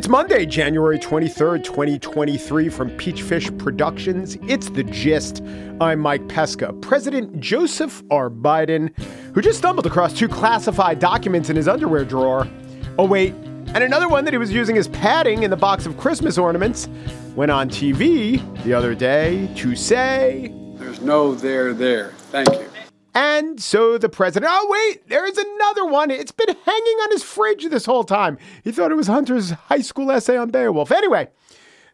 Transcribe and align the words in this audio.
It's 0.00 0.08
Monday, 0.08 0.46
January 0.46 0.98
23rd, 0.98 1.62
2023, 1.62 2.70
from 2.70 2.88
Peachfish 2.92 3.58
Productions. 3.58 4.38
It's 4.48 4.70
The 4.70 4.82
Gist. 4.82 5.42
I'm 5.78 6.00
Mike 6.00 6.26
Pesca. 6.26 6.72
President 6.80 7.38
Joseph 7.38 8.02
R. 8.10 8.30
Biden, 8.30 8.98
who 9.34 9.42
just 9.42 9.58
stumbled 9.58 9.84
across 9.84 10.14
two 10.14 10.26
classified 10.26 11.00
documents 11.00 11.50
in 11.50 11.56
his 11.56 11.68
underwear 11.68 12.06
drawer. 12.06 12.48
Oh, 12.98 13.04
wait, 13.04 13.34
and 13.34 13.84
another 13.84 14.08
one 14.08 14.24
that 14.24 14.32
he 14.32 14.38
was 14.38 14.50
using 14.50 14.78
as 14.78 14.88
padding 14.88 15.42
in 15.42 15.50
the 15.50 15.56
box 15.58 15.84
of 15.84 15.98
Christmas 15.98 16.38
ornaments, 16.38 16.88
went 17.36 17.50
on 17.50 17.68
TV 17.68 18.40
the 18.64 18.72
other 18.72 18.94
day 18.94 19.52
to 19.56 19.76
say, 19.76 20.50
There's 20.76 21.02
no 21.02 21.34
there 21.34 21.74
there. 21.74 22.12
Thank 22.30 22.48
you. 22.48 22.69
And 23.14 23.60
so 23.60 23.98
the 23.98 24.08
president, 24.08 24.52
oh, 24.54 24.66
wait, 24.70 25.08
there's 25.08 25.36
another 25.36 25.84
one. 25.84 26.10
It's 26.10 26.32
been 26.32 26.48
hanging 26.48 26.96
on 27.02 27.10
his 27.10 27.22
fridge 27.22 27.66
this 27.68 27.86
whole 27.86 28.04
time. 28.04 28.38
He 28.62 28.72
thought 28.72 28.92
it 28.92 28.96
was 28.96 29.08
Hunter's 29.08 29.50
high 29.50 29.80
school 29.80 30.10
essay 30.10 30.36
on 30.36 30.50
Beowulf. 30.50 30.92
Anyway, 30.92 31.28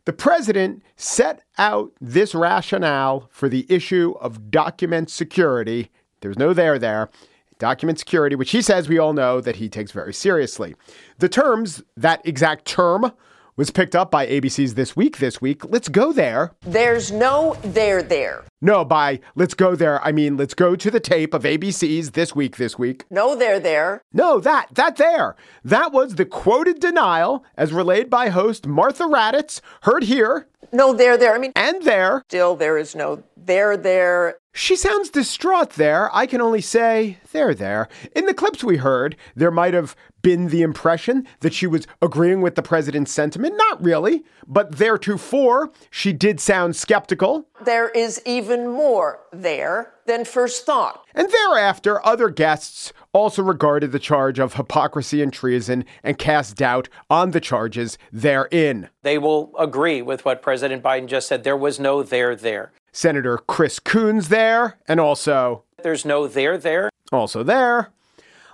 the 0.04 0.12
president 0.12 0.82
set 0.96 1.42
out 1.58 1.92
this 2.00 2.34
rationale 2.34 3.28
for 3.30 3.48
the 3.48 3.66
issue 3.68 4.14
of 4.20 4.50
document 4.50 5.10
security. 5.10 5.90
There's 6.20 6.38
no 6.38 6.52
there 6.52 6.78
there. 6.78 7.10
Document 7.58 7.98
security, 7.98 8.36
which 8.36 8.50
he 8.50 8.60
says 8.60 8.88
we 8.88 8.98
all 8.98 9.14
know 9.14 9.40
that 9.40 9.56
he 9.56 9.68
takes 9.70 9.92
very 9.92 10.12
seriously. 10.12 10.76
The 11.18 11.28
terms, 11.28 11.82
that 11.96 12.20
exact 12.26 12.66
term, 12.66 13.10
was 13.56 13.70
picked 13.70 13.96
up 13.96 14.10
by 14.10 14.26
ABC's 14.26 14.74
This 14.74 14.94
Week 14.94 15.16
this 15.16 15.40
week. 15.40 15.64
Let's 15.64 15.88
go 15.88 16.12
there. 16.12 16.52
There's 16.60 17.10
no 17.10 17.56
there 17.62 18.02
there. 18.02 18.44
No, 18.60 18.84
by 18.84 19.20
let's 19.34 19.54
go 19.54 19.74
there, 19.74 20.02
I 20.04 20.12
mean 20.12 20.36
let's 20.36 20.54
go 20.54 20.76
to 20.76 20.90
the 20.90 21.00
tape 21.00 21.32
of 21.32 21.44
ABC's 21.44 22.10
This 22.10 22.34
Week 22.36 22.56
this 22.56 22.78
week. 22.78 23.04
No 23.10 23.34
there 23.34 23.58
there. 23.58 24.02
No, 24.12 24.40
that, 24.40 24.68
that 24.74 24.96
there. 24.96 25.36
That 25.64 25.92
was 25.92 26.16
the 26.16 26.26
quoted 26.26 26.80
denial 26.80 27.44
as 27.56 27.72
relayed 27.72 28.10
by 28.10 28.28
host 28.28 28.66
Martha 28.66 29.04
Raddatz, 29.04 29.60
heard 29.82 30.04
here 30.04 30.48
No 30.72 30.92
there 30.92 31.16
there. 31.16 31.34
I 31.34 31.38
mean, 31.38 31.52
and 31.54 31.82
there. 31.82 32.22
still 32.28 32.56
there 32.56 32.78
is 32.78 32.94
no 32.94 33.22
there 33.36 33.76
there. 33.76 34.38
She 34.52 34.74
sounds 34.74 35.10
distraught 35.10 35.70
there. 35.70 36.14
I 36.14 36.26
can 36.26 36.40
only 36.40 36.62
say, 36.62 37.18
there, 37.32 37.54
there. 37.54 37.88
In 38.14 38.24
the 38.24 38.34
clips 38.34 38.64
we 38.64 38.78
heard, 38.78 39.16
there 39.34 39.50
might 39.50 39.74
have 39.74 39.94
been 40.22 40.48
the 40.48 40.62
impression 40.62 41.26
that 41.40 41.52
she 41.52 41.66
was 41.66 41.86
agreeing 42.00 42.40
with 42.40 42.54
the 42.54 42.62
president's 42.62 43.12
sentiment. 43.12 43.54
Not 43.56 43.82
really, 43.82 44.24
but 44.46 44.74
theretofore, 44.74 45.70
she 45.90 46.12
did 46.12 46.40
sound 46.40 46.74
skeptical. 46.74 47.48
There 47.62 47.90
is 47.90 48.22
even 48.24 48.68
more 48.68 49.20
there 49.32 49.92
than 50.06 50.24
first 50.24 50.64
thought. 50.66 51.04
And 51.14 51.28
thereafter, 51.30 52.04
other 52.06 52.28
guests 52.30 52.92
also 53.12 53.42
regarded 53.42 53.92
the 53.92 53.98
charge 53.98 54.38
of 54.38 54.54
hypocrisy 54.54 55.22
and 55.22 55.32
treason 55.32 55.84
and 56.02 56.18
cast 56.18 56.56
doubt 56.56 56.88
on 57.10 57.30
the 57.32 57.40
charges 57.40 57.98
therein. 58.12 58.88
They 59.02 59.18
will 59.18 59.52
agree 59.58 60.02
with 60.02 60.24
what 60.24 60.42
President 60.42 60.82
Biden 60.82 61.06
just 61.06 61.28
said. 61.28 61.44
There 61.44 61.56
was 61.56 61.78
no 61.80 62.02
there 62.02 62.34
there. 62.36 62.72
Senator 62.92 63.38
Chris 63.38 63.78
Coons 63.78 64.28
there, 64.28 64.78
and 64.88 64.98
also, 65.00 65.64
There's 65.82 66.04
no 66.04 66.26
there 66.26 66.56
there. 66.56 66.90
also 67.12 67.42
there. 67.42 67.90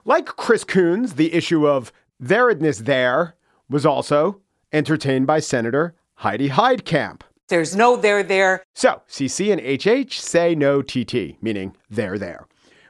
Like 0.05 0.27
Chris 0.27 0.65
Coons, 0.65 1.15
the 1.15 1.33
issue 1.33 1.69
of 1.69 1.93
theredness 2.21 2.79
there 2.79 3.37
was 3.69 3.87
also 3.87 4.41
entertained 4.73 5.27
by 5.27 5.39
Senator 5.39 5.95
Heidi 6.17 6.49
Heitkamp. 6.49 7.21
There's 7.53 7.77
no 7.77 7.97
there 7.97 8.23
there. 8.23 8.65
So, 8.73 9.03
CC 9.07 9.53
and 9.53 9.61
HH 9.61 10.19
say 10.19 10.55
no 10.55 10.81
TT, 10.81 11.37
meaning 11.43 11.77
they're 11.91 12.17
there. 12.17 12.47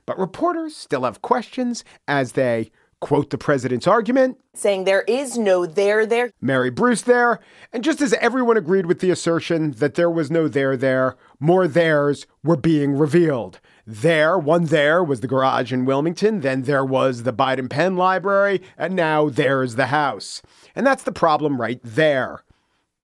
But 0.06 0.20
reporters 0.20 0.76
still 0.76 1.02
have 1.02 1.20
questions 1.20 1.82
as 2.06 2.34
they 2.34 2.70
quote 3.00 3.30
the 3.30 3.38
president's 3.38 3.88
argument, 3.88 4.38
Saying 4.54 4.84
there 4.84 5.02
is 5.08 5.36
no 5.36 5.66
there 5.66 6.06
there. 6.06 6.30
Mary 6.40 6.70
Bruce 6.70 7.02
there, 7.02 7.40
and 7.72 7.82
just 7.82 8.00
as 8.00 8.12
everyone 8.12 8.56
agreed 8.56 8.86
with 8.86 9.00
the 9.00 9.10
assertion 9.10 9.72
that 9.72 9.96
there 9.96 10.08
was 10.08 10.30
no 10.30 10.46
there 10.46 10.76
there, 10.76 11.16
more 11.40 11.66
theirs 11.66 12.28
were 12.44 12.54
being 12.54 12.96
revealed. 12.96 13.58
There, 13.84 14.38
one 14.38 14.66
there 14.66 15.02
was 15.02 15.22
the 15.22 15.26
garage 15.26 15.72
in 15.72 15.86
Wilmington, 15.86 16.38
then 16.38 16.62
there 16.62 16.84
was 16.84 17.24
the 17.24 17.32
Biden 17.32 17.68
Penn 17.68 17.96
Library, 17.96 18.62
and 18.78 18.94
now 18.94 19.28
there's 19.28 19.74
the 19.74 19.86
house. 19.86 20.40
And 20.76 20.86
that's 20.86 21.02
the 21.02 21.10
problem 21.10 21.60
right 21.60 21.80
there. 21.82 22.44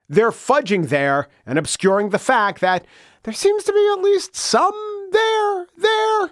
They're 0.09 0.31
fudging 0.31 0.89
there 0.89 1.29
and 1.45 1.59
obscuring 1.59 2.11
the 2.11 2.19
fact 2.19 2.61
that 2.61 2.87
there 3.25 3.35
seems 3.35 3.65
to 3.65 3.73
be 3.73 3.91
at 3.93 4.03
least 4.03 4.35
some 4.35 4.73
there, 5.13 5.67
there. 5.77 6.31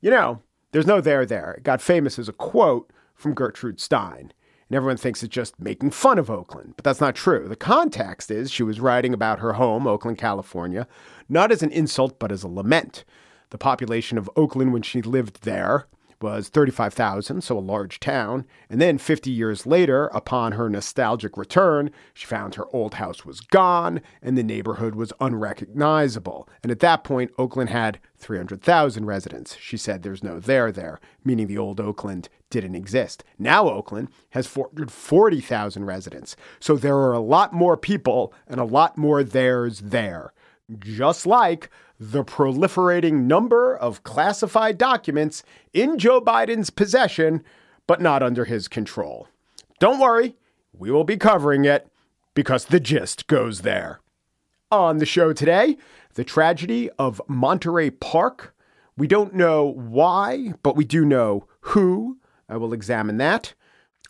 You 0.00 0.10
know, 0.10 0.42
there's 0.72 0.86
no 0.86 1.00
there 1.00 1.26
there. 1.26 1.52
It 1.52 1.64
got 1.64 1.80
famous 1.80 2.18
as 2.18 2.28
a 2.28 2.32
quote 2.32 2.90
from 3.14 3.34
Gertrude 3.34 3.80
Stein. 3.80 4.32
And 4.68 4.76
everyone 4.76 4.96
thinks 4.96 5.22
it's 5.22 5.34
just 5.34 5.60
making 5.60 5.90
fun 5.90 6.18
of 6.18 6.30
Oakland, 6.30 6.74
but 6.76 6.84
that's 6.84 7.00
not 7.00 7.14
true. 7.14 7.46
The 7.48 7.56
context 7.56 8.30
is 8.30 8.50
she 8.50 8.62
was 8.62 8.80
writing 8.80 9.12
about 9.12 9.40
her 9.40 9.54
home, 9.54 9.86
Oakland, 9.86 10.18
California, 10.18 10.86
not 11.28 11.52
as 11.52 11.62
an 11.62 11.70
insult, 11.70 12.18
but 12.18 12.32
as 12.32 12.42
a 12.42 12.48
lament. 12.48 13.04
The 13.50 13.58
population 13.58 14.18
of 14.18 14.30
Oakland 14.36 14.72
when 14.72 14.82
she 14.82 15.02
lived 15.02 15.42
there 15.42 15.86
was 16.20 16.48
35,000, 16.48 17.42
so 17.42 17.58
a 17.58 17.60
large 17.60 18.00
town. 18.00 18.46
And 18.68 18.80
then 18.80 18.98
50 18.98 19.30
years 19.30 19.66
later, 19.66 20.06
upon 20.08 20.52
her 20.52 20.68
nostalgic 20.68 21.36
return, 21.36 21.90
she 22.12 22.26
found 22.26 22.54
her 22.54 22.66
old 22.72 22.94
house 22.94 23.24
was 23.24 23.40
gone 23.40 24.00
and 24.22 24.36
the 24.36 24.42
neighborhood 24.42 24.94
was 24.94 25.12
unrecognizable. 25.20 26.48
And 26.62 26.72
at 26.72 26.80
that 26.80 27.04
point, 27.04 27.32
Oakland 27.38 27.70
had 27.70 27.98
300,000 28.18 29.04
residents. 29.04 29.56
She 29.60 29.76
said 29.76 30.02
there's 30.02 30.24
no 30.24 30.40
there 30.40 30.72
there, 30.72 31.00
meaning 31.24 31.46
the 31.46 31.58
old 31.58 31.80
Oakland 31.80 32.28
didn't 32.50 32.74
exist. 32.74 33.24
Now 33.38 33.68
Oakland 33.68 34.08
has 34.30 34.46
440,000 34.46 35.84
residents. 35.84 36.36
So 36.60 36.76
there 36.76 36.96
are 36.96 37.12
a 37.12 37.20
lot 37.20 37.52
more 37.52 37.76
people 37.76 38.32
and 38.46 38.60
a 38.60 38.64
lot 38.64 38.96
more 38.96 39.22
theirs 39.24 39.80
there. 39.80 40.32
Just 40.78 41.26
like 41.26 41.70
the 42.00 42.24
proliferating 42.24 43.24
number 43.24 43.76
of 43.76 44.02
classified 44.02 44.78
documents 44.78 45.42
in 45.72 45.98
Joe 45.98 46.20
Biden's 46.20 46.70
possession, 46.70 47.44
but 47.86 48.00
not 48.00 48.22
under 48.22 48.44
his 48.44 48.66
control. 48.68 49.28
Don't 49.78 50.00
worry, 50.00 50.36
we 50.72 50.90
will 50.90 51.04
be 51.04 51.16
covering 51.16 51.64
it 51.64 51.88
because 52.34 52.66
the 52.66 52.80
gist 52.80 53.26
goes 53.26 53.60
there. 53.60 54.00
On 54.70 54.98
the 54.98 55.06
show 55.06 55.32
today, 55.32 55.76
the 56.14 56.24
tragedy 56.24 56.90
of 56.98 57.20
Monterey 57.28 57.90
Park. 57.90 58.54
We 58.96 59.06
don't 59.06 59.34
know 59.34 59.64
why, 59.64 60.54
but 60.62 60.76
we 60.76 60.84
do 60.84 61.04
know 61.04 61.46
who. 61.60 62.18
I 62.48 62.56
will 62.56 62.72
examine 62.72 63.18
that. 63.18 63.54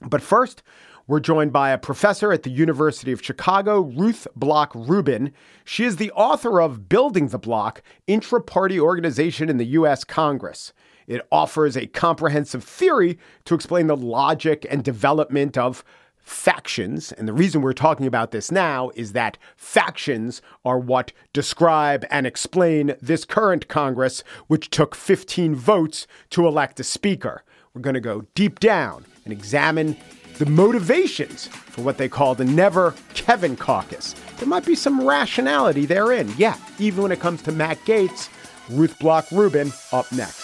But 0.01 0.23
first, 0.23 0.63
we're 1.07 1.21
joined 1.21 1.53
by 1.53 1.71
a 1.71 1.79
professor 1.79 2.33
at 2.33 2.45
the 2.45 2.51
University 2.51 3.13
of 3.13 3.23
Chicago, 3.23 3.81
Ruth 3.81 4.27
Bloch 4.35 4.75
Rubin. 4.75 5.33
She 5.65 5.85
is 5.85 5.97
the 5.97 6.11
author 6.13 6.63
of 6.63 6.89
Building 6.89 7.29
the 7.29 7.39
Bloc 7.39 7.83
Intra 8.07 8.41
Party 8.41 8.81
Organization 8.81 9.51
in 9.51 9.59
the 9.59 9.67
U.S. 9.67 10.03
Congress. 10.03 10.73
It 11.07 11.27
offers 11.31 11.77
a 11.77 11.87
comprehensive 11.89 12.65
theory 12.65 13.19
to 13.45 13.55
explain 13.55 13.87
the 13.87 13.97
logic 13.97 14.67
and 14.71 14.83
development 14.83 15.59
of 15.59 15.85
factions. 16.17 17.13
And 17.13 17.29
the 17.29 17.35
reason 17.35 17.61
we're 17.61 17.75
talking 17.75 18.07
about 18.07 18.31
this 18.31 18.51
now 18.51 18.91
is 18.95 19.13
that 19.13 19.37
factions 19.59 20.41
are 20.65 20.79
what 20.79 21.13
describe 21.35 22.07
and 22.11 22.27
explain 22.27 22.95
this 23.03 23.27
current 23.27 23.69
Congress, 23.69 24.25
which 24.47 24.71
took 24.71 24.95
15 24.95 25.55
votes 25.55 26.07
to 26.31 26.47
elect 26.47 26.81
a 26.81 26.85
speaker. 26.85 27.45
We're 27.75 27.83
going 27.83 27.93
to 27.93 28.01
go 28.01 28.25
deep 28.35 28.59
down 28.59 29.05
and 29.25 29.35
examine 29.35 29.99
the 30.39 30.47
motivations 30.47 31.47
for 31.47 31.83
what 31.83 31.97
they 31.97 32.09
call 32.09 32.35
the 32.35 32.45
Never 32.45 32.95
Kevin 33.15 33.57
Caucus. 33.57 34.15
There 34.39 34.49
might 34.49 34.67
be 34.67 34.75
some 34.75 35.07
rationality 35.07 35.87
therein. 35.87 36.33
Yeah, 36.37 36.57
even 36.79 37.05
when 37.05 37.13
it 37.13 37.21
comes 37.21 37.43
to 37.43 37.53
Matt 37.53 37.79
Gaetz, 37.85 38.29
Ruth 38.69 38.99
Bloch 38.99 39.31
Rubin 39.31 39.73
up 39.93 40.11
next. 40.11 40.43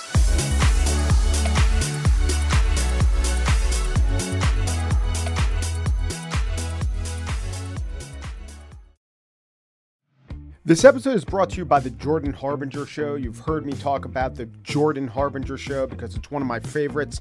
This 10.62 10.84
episode 10.84 11.16
is 11.16 11.24
brought 11.24 11.50
to 11.50 11.56
you 11.56 11.64
by 11.64 11.80
the 11.80 11.90
Jordan 11.90 12.32
Harbinger 12.32 12.86
Show. 12.86 13.16
You've 13.16 13.40
heard 13.40 13.66
me 13.66 13.72
talk 13.72 14.04
about 14.04 14.36
the 14.36 14.46
Jordan 14.62 15.08
Harbinger 15.08 15.56
Show 15.56 15.88
because 15.88 16.14
it's 16.14 16.30
one 16.30 16.42
of 16.42 16.48
my 16.48 16.60
favorites. 16.60 17.20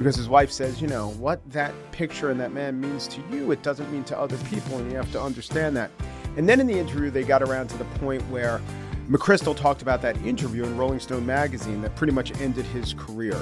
because 0.00 0.16
his 0.16 0.30
wife 0.30 0.50
says, 0.50 0.80
you 0.80 0.88
know, 0.88 1.10
what 1.18 1.42
that 1.52 1.74
picture 1.92 2.30
and 2.30 2.40
that 2.40 2.54
man 2.54 2.80
means 2.80 3.06
to 3.06 3.20
you, 3.30 3.50
it 3.50 3.62
doesn't 3.62 3.92
mean 3.92 4.02
to 4.02 4.18
other 4.18 4.38
people, 4.48 4.78
and 4.78 4.90
you 4.90 4.96
have 4.96 5.12
to 5.12 5.20
understand 5.20 5.76
that. 5.76 5.90
And 6.38 6.48
then 6.48 6.58
in 6.58 6.66
the 6.66 6.78
interview, 6.78 7.10
they 7.10 7.22
got 7.22 7.42
around 7.42 7.68
to 7.68 7.76
the 7.76 7.84
point 7.84 8.22
where 8.30 8.62
McChrystal 9.10 9.54
talked 9.54 9.82
about 9.82 10.00
that 10.00 10.16
interview 10.24 10.64
in 10.64 10.74
Rolling 10.78 11.00
Stone 11.00 11.26
magazine 11.26 11.82
that 11.82 11.94
pretty 11.96 12.14
much 12.14 12.32
ended 12.40 12.64
his 12.64 12.94
career, 12.94 13.34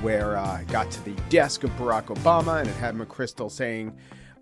where 0.00 0.38
uh, 0.38 0.62
got 0.68 0.90
to 0.92 1.04
the 1.04 1.12
desk 1.28 1.64
of 1.64 1.70
Barack 1.72 2.04
Obama 2.04 2.60
and 2.60 2.68
it 2.70 2.76
had 2.76 2.94
McChrystal 2.94 3.50
saying, 3.50 3.94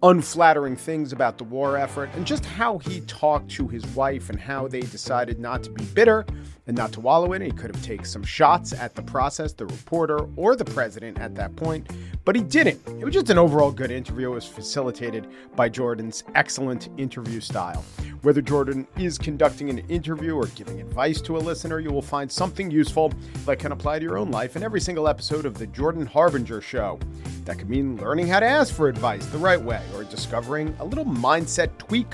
unflattering 0.04 0.76
things 0.76 1.14
about 1.14 1.38
the 1.38 1.44
war 1.44 1.78
effort 1.78 2.10
and 2.14 2.26
just 2.26 2.44
how 2.44 2.76
he 2.76 3.00
talked 3.02 3.50
to 3.50 3.66
his 3.66 3.86
wife 3.88 4.28
and 4.28 4.38
how 4.38 4.68
they 4.68 4.80
decided 4.80 5.40
not 5.40 5.62
to 5.62 5.70
be 5.70 5.82
bitter 5.86 6.26
and 6.66 6.76
not 6.76 6.92
to 6.92 7.00
wallow 7.00 7.32
in 7.32 7.40
it. 7.40 7.46
He 7.46 7.50
could 7.52 7.74
have 7.74 7.82
taken 7.82 8.04
some 8.04 8.22
shots 8.22 8.74
at 8.74 8.94
the 8.94 9.00
process, 9.00 9.54
the 9.54 9.64
reporter, 9.64 10.28
or 10.36 10.56
the 10.56 10.64
president 10.66 11.18
at 11.18 11.34
that 11.36 11.56
point, 11.56 11.90
but 12.26 12.36
he 12.36 12.42
didn't. 12.42 12.80
It 12.86 13.04
was 13.04 13.14
just 13.14 13.30
an 13.30 13.38
overall 13.38 13.72
good 13.72 13.90
interview. 13.90 14.30
It 14.30 14.34
was 14.34 14.46
facilitated 14.46 15.26
by 15.56 15.70
Jordan's 15.70 16.22
excellent 16.34 16.90
interview 16.98 17.40
style. 17.40 17.82
Whether 18.24 18.40
Jordan 18.40 18.86
is 18.96 19.18
conducting 19.18 19.68
an 19.68 19.80
interview 19.90 20.34
or 20.34 20.46
giving 20.46 20.80
advice 20.80 21.20
to 21.20 21.36
a 21.36 21.38
listener, 21.38 21.78
you 21.78 21.90
will 21.90 22.00
find 22.00 22.32
something 22.32 22.70
useful 22.70 23.12
that 23.44 23.58
can 23.58 23.72
apply 23.72 23.98
to 23.98 24.02
your 24.02 24.16
own 24.16 24.30
life 24.30 24.56
in 24.56 24.62
every 24.62 24.80
single 24.80 25.08
episode 25.08 25.44
of 25.44 25.58
The 25.58 25.66
Jordan 25.66 26.06
Harbinger 26.06 26.62
Show. 26.62 26.98
That 27.44 27.58
could 27.58 27.68
mean 27.68 27.98
learning 27.98 28.28
how 28.28 28.40
to 28.40 28.46
ask 28.46 28.72
for 28.72 28.88
advice 28.88 29.26
the 29.26 29.36
right 29.36 29.60
way 29.60 29.82
or 29.94 30.04
discovering 30.04 30.74
a 30.78 30.84
little 30.86 31.04
mindset 31.04 31.76
tweak 31.76 32.06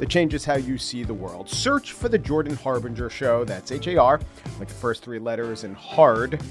that 0.00 0.08
changes 0.08 0.42
how 0.42 0.54
you 0.54 0.78
see 0.78 1.04
the 1.04 1.12
world. 1.12 1.50
Search 1.50 1.92
for 1.92 2.08
The 2.08 2.16
Jordan 2.16 2.56
Harbinger 2.56 3.10
Show. 3.10 3.44
That's 3.44 3.70
H 3.70 3.88
A 3.88 3.98
R, 3.98 4.20
like 4.58 4.68
the 4.68 4.74
first 4.74 5.02
three 5.02 5.18
letters, 5.18 5.64
and 5.64 5.76
hard, 5.76 6.42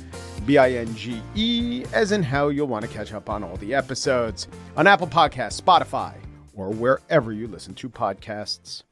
B 0.45 0.59
I 0.59 0.73
N 0.73 0.93
G 0.93 1.23
E, 1.33 1.85
as 1.91 2.11
in 2.11 2.21
how 2.21 2.49
you'll 2.49 2.67
want 2.67 2.85
to 2.85 2.91
catch 2.91 3.13
up 3.13 3.31
on 3.31 3.43
all 3.43 3.57
the 3.57 3.73
episodes 3.73 4.47
on 4.75 4.85
Apple 4.85 5.07
Podcasts, 5.07 5.59
Spotify, 5.59 6.13
or 6.53 6.69
wherever 6.69 7.33
you 7.33 7.47
listen 7.47 7.73
to 7.73 7.89
podcasts. 7.89 8.83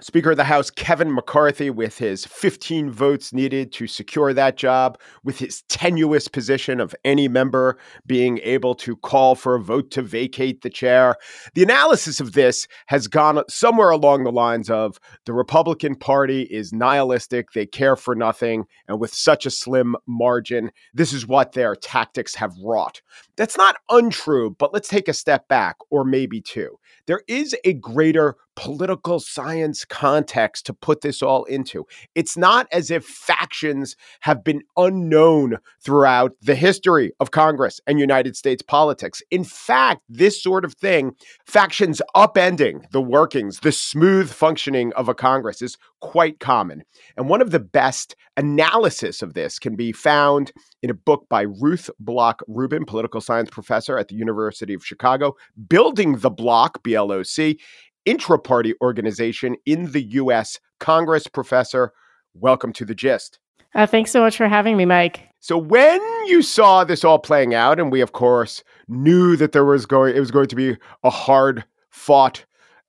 Speaker 0.00 0.32
of 0.32 0.36
the 0.36 0.42
House 0.42 0.70
Kevin 0.70 1.14
McCarthy, 1.14 1.70
with 1.70 1.98
his 1.98 2.26
15 2.26 2.90
votes 2.90 3.32
needed 3.32 3.72
to 3.74 3.86
secure 3.86 4.34
that 4.34 4.56
job, 4.56 4.98
with 5.22 5.38
his 5.38 5.62
tenuous 5.68 6.26
position 6.26 6.80
of 6.80 6.96
any 7.04 7.28
member 7.28 7.78
being 8.04 8.40
able 8.42 8.74
to 8.74 8.96
call 8.96 9.36
for 9.36 9.54
a 9.54 9.60
vote 9.60 9.92
to 9.92 10.02
vacate 10.02 10.62
the 10.62 10.68
chair. 10.68 11.14
The 11.54 11.62
analysis 11.62 12.18
of 12.18 12.32
this 12.32 12.66
has 12.86 13.06
gone 13.06 13.40
somewhere 13.48 13.90
along 13.90 14.24
the 14.24 14.32
lines 14.32 14.68
of 14.68 14.98
the 15.26 15.32
Republican 15.32 15.94
Party 15.94 16.42
is 16.42 16.72
nihilistic, 16.72 17.52
they 17.52 17.64
care 17.64 17.94
for 17.94 18.16
nothing, 18.16 18.64
and 18.88 18.98
with 18.98 19.14
such 19.14 19.46
a 19.46 19.50
slim 19.50 19.94
margin, 20.08 20.72
this 20.92 21.12
is 21.12 21.28
what 21.28 21.52
their 21.52 21.76
tactics 21.76 22.34
have 22.34 22.52
wrought. 22.64 23.00
That's 23.36 23.56
not 23.56 23.76
untrue, 23.88 24.56
but 24.58 24.72
let's 24.72 24.88
take 24.88 25.06
a 25.06 25.12
step 25.12 25.46
back, 25.46 25.76
or 25.90 26.04
maybe 26.04 26.40
two. 26.40 26.80
There 27.06 27.22
is 27.28 27.54
a 27.64 27.74
greater 27.74 28.36
political 28.56 29.20
science 29.20 29.84
context 29.84 30.66
to 30.66 30.72
put 30.72 31.00
this 31.00 31.22
all 31.22 31.44
into. 31.44 31.86
It's 32.14 32.36
not 32.36 32.66
as 32.72 32.90
if 32.90 33.04
factions 33.04 33.96
have 34.20 34.44
been 34.44 34.62
unknown 34.76 35.58
throughout 35.82 36.32
the 36.40 36.54
history 36.54 37.12
of 37.20 37.30
Congress 37.30 37.80
and 37.86 37.98
United 37.98 38.36
States 38.36 38.62
politics. 38.62 39.22
In 39.30 39.44
fact, 39.44 40.02
this 40.08 40.42
sort 40.42 40.64
of 40.64 40.74
thing, 40.74 41.14
factions 41.46 42.00
upending 42.14 42.90
the 42.90 43.02
workings, 43.02 43.60
the 43.60 43.72
smooth 43.72 44.30
functioning 44.30 44.92
of 44.94 45.08
a 45.08 45.14
Congress 45.14 45.62
is 45.62 45.76
quite 46.00 46.38
common. 46.38 46.82
And 47.16 47.28
one 47.28 47.40
of 47.40 47.50
the 47.50 47.60
best 47.60 48.14
analysis 48.36 49.22
of 49.22 49.34
this 49.34 49.58
can 49.58 49.76
be 49.76 49.92
found 49.92 50.52
in 50.82 50.90
a 50.90 50.94
book 50.94 51.26
by 51.30 51.42
Ruth 51.42 51.88
Bloch 51.98 52.42
Rubin, 52.46 52.84
political 52.84 53.20
science 53.20 53.50
professor 53.50 53.98
at 53.98 54.08
the 54.08 54.16
University 54.16 54.74
of 54.74 54.84
Chicago, 54.84 55.34
Building 55.68 56.18
the 56.18 56.30
Block, 56.30 56.82
BLOC 56.82 57.56
intra 58.04 58.38
party 58.38 58.74
organization 58.82 59.56
in 59.66 59.92
the 59.92 60.02
U.S. 60.02 60.58
Congress. 60.80 61.26
Professor, 61.26 61.92
welcome 62.34 62.72
to 62.74 62.84
the 62.84 62.94
gist. 62.94 63.38
Uh, 63.74 63.86
thanks 63.86 64.10
so 64.10 64.20
much 64.20 64.36
for 64.36 64.46
having 64.46 64.76
me, 64.76 64.84
Mike. 64.84 65.28
So 65.40 65.58
when 65.58 66.00
you 66.26 66.42
saw 66.42 66.84
this 66.84 67.04
all 67.04 67.18
playing 67.18 67.54
out, 67.54 67.80
and 67.80 67.90
we 67.90 68.00
of 68.00 68.12
course 68.12 68.62
knew 68.88 69.36
that 69.36 69.52
there 69.52 69.64
was 69.64 69.84
going, 69.84 70.16
it 70.16 70.20
was 70.20 70.30
going 70.30 70.46
to 70.48 70.56
be 70.56 70.76
a 71.02 71.10
hard 71.10 71.64
fought 71.90 72.44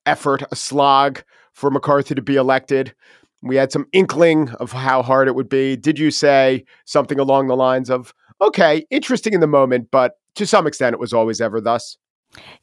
effort, 0.06 0.42
a 0.50 0.56
slog 0.56 1.22
for 1.52 1.70
McCarthy 1.70 2.14
to 2.14 2.22
be 2.22 2.36
elected. 2.36 2.94
We 3.42 3.56
had 3.56 3.72
some 3.72 3.86
inkling 3.92 4.50
of 4.60 4.72
how 4.72 5.02
hard 5.02 5.28
it 5.28 5.34
would 5.34 5.48
be. 5.48 5.76
Did 5.76 5.98
you 5.98 6.10
say 6.10 6.64
something 6.84 7.18
along 7.18 7.48
the 7.48 7.56
lines 7.56 7.90
of, 7.90 8.14
okay, 8.40 8.86
interesting 8.90 9.34
in 9.34 9.40
the 9.40 9.46
moment, 9.46 9.88
but 9.90 10.12
to 10.36 10.46
some 10.46 10.66
extent 10.66 10.94
it 10.94 11.00
was 11.00 11.12
always 11.12 11.40
ever 11.40 11.60
thus? 11.60 11.98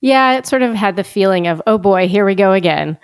Yeah, 0.01 0.37
it 0.37 0.45
sort 0.45 0.61
of 0.61 0.75
had 0.75 0.95
the 0.95 1.03
feeling 1.03 1.47
of, 1.47 1.61
oh 1.67 1.77
boy, 1.77 2.07
here 2.07 2.25
we 2.25 2.35
go 2.35 2.53
again. 2.53 2.97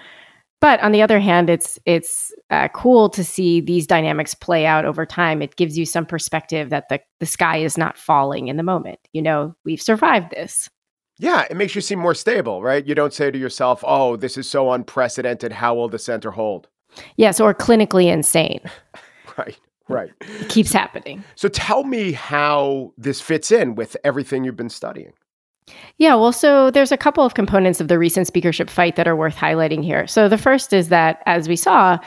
But 0.62 0.81
on 0.81 0.92
the 0.92 1.01
other 1.01 1.19
hand, 1.19 1.50
it's 1.50 1.80
it's 1.86 2.33
uh, 2.50 2.68
cool 2.69 3.10
to 3.12 3.24
see 3.24 3.62
these 3.62 3.88
dynamics 3.88 4.33
play 4.33 4.66
out 4.66 4.83
over 4.83 5.06
time. 5.06 5.42
It 5.42 5.56
gives 5.56 5.77
you 5.77 5.86
some 5.86 6.06
perspective 6.06 6.69
that 6.69 6.89
the 6.89 7.00
the 7.19 7.25
sky 7.25 7.57
is 7.57 7.77
not 7.77 7.98
falling 7.98 8.50
in 8.50 8.57
the 8.57 8.63
moment. 8.63 9.00
You 9.13 9.21
know, 9.21 9.56
we've 9.63 9.81
survived 9.81 10.31
this. 10.31 10.69
Yeah, 11.18 11.45
it 11.50 11.56
makes 11.56 11.75
you 11.75 11.81
seem 11.81 12.00
more 12.00 12.13
stable, 12.13 12.62
right? 12.62 12.86
You 12.86 12.94
don't 12.94 13.13
say 13.13 13.31
to 13.31 13.38
yourself, 13.38 13.83
"Oh, 13.88 14.18
this 14.18 14.38
is 14.38 14.50
so 14.50 14.71
unprecedented. 14.74 15.54
How 15.54 15.75
will 15.75 15.88
the 15.88 16.00
center 16.00 16.31
hold?" 16.31 16.68
Yes, 17.16 17.39
or 17.39 17.54
clinically 17.54 18.12
insane. 18.12 18.62
right. 19.38 19.57
Right. 19.88 20.12
It 20.21 20.50
keeps 20.50 20.71
happening. 20.71 21.24
So 21.36 21.50
tell 21.50 21.83
me 21.83 22.12
how 22.12 22.94
this 22.95 23.21
fits 23.21 23.51
in 23.51 23.74
with 23.74 23.98
everything 24.04 24.44
you've 24.44 24.56
been 24.56 24.69
studying. 24.69 25.13
Yeah, 25.98 26.16
well, 26.16 26.31
so 26.31 26.71
there's 26.71 26.92
a 26.92 26.98
couple 26.98 27.25
of 27.25 27.33
components 27.33 27.81
of 27.81 27.88
the 27.88 28.00
recent 28.00 28.27
speakership 28.27 28.69
fight 28.69 28.95
that 28.95 29.07
are 29.07 29.16
worth 29.16 29.36
highlighting 29.36 29.83
here. 29.83 30.07
So 30.07 30.30
the 30.30 30.38
first 30.38 30.74
is 30.74 30.89
that, 30.89 31.21
as 31.25 31.48
we 31.48 31.56
saw, 31.56 31.98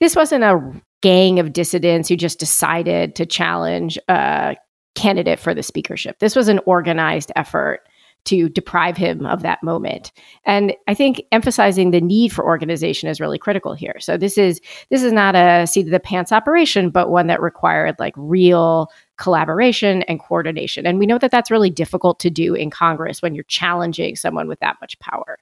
this 0.00 0.16
wasn't 0.16 0.44
a 0.44 0.60
gang 1.00 1.38
of 1.38 1.52
dissidents 1.52 2.08
who 2.08 2.16
just 2.16 2.38
decided 2.38 3.14
to 3.16 3.26
challenge 3.26 3.98
a 4.08 4.56
candidate 4.94 5.38
for 5.38 5.54
the 5.54 5.62
speakership. 5.62 6.18
This 6.18 6.36
was 6.36 6.48
an 6.48 6.60
organized 6.66 7.32
effort 7.36 7.80
to 8.24 8.48
deprive 8.48 8.96
him 8.96 9.26
of 9.26 9.42
that 9.42 9.62
moment. 9.62 10.12
And 10.44 10.74
I 10.86 10.94
think 10.94 11.22
emphasizing 11.32 11.90
the 11.90 12.00
need 12.00 12.32
for 12.32 12.44
organization 12.44 13.08
is 13.08 13.20
really 13.20 13.38
critical 13.38 13.74
here. 13.74 13.96
So 13.98 14.16
this 14.16 14.38
is 14.38 14.60
this 14.90 15.02
is 15.02 15.12
not 15.12 15.34
a 15.34 15.66
seat 15.66 15.86
of 15.86 15.90
the 15.90 15.98
pants 15.98 16.30
operation, 16.30 16.90
but 16.90 17.10
one 17.10 17.26
that 17.26 17.42
required 17.42 17.96
like 17.98 18.14
real 18.16 18.88
collaboration 19.22 20.02
and 20.02 20.18
coordination. 20.18 20.84
And 20.84 20.98
we 20.98 21.06
know 21.06 21.16
that 21.16 21.30
that's 21.30 21.50
really 21.50 21.70
difficult 21.70 22.18
to 22.20 22.28
do 22.28 22.54
in 22.54 22.70
Congress 22.70 23.22
when 23.22 23.36
you're 23.36 23.44
challenging 23.44 24.16
someone 24.16 24.48
with 24.48 24.58
that 24.58 24.76
much 24.80 24.98
power. 24.98 25.38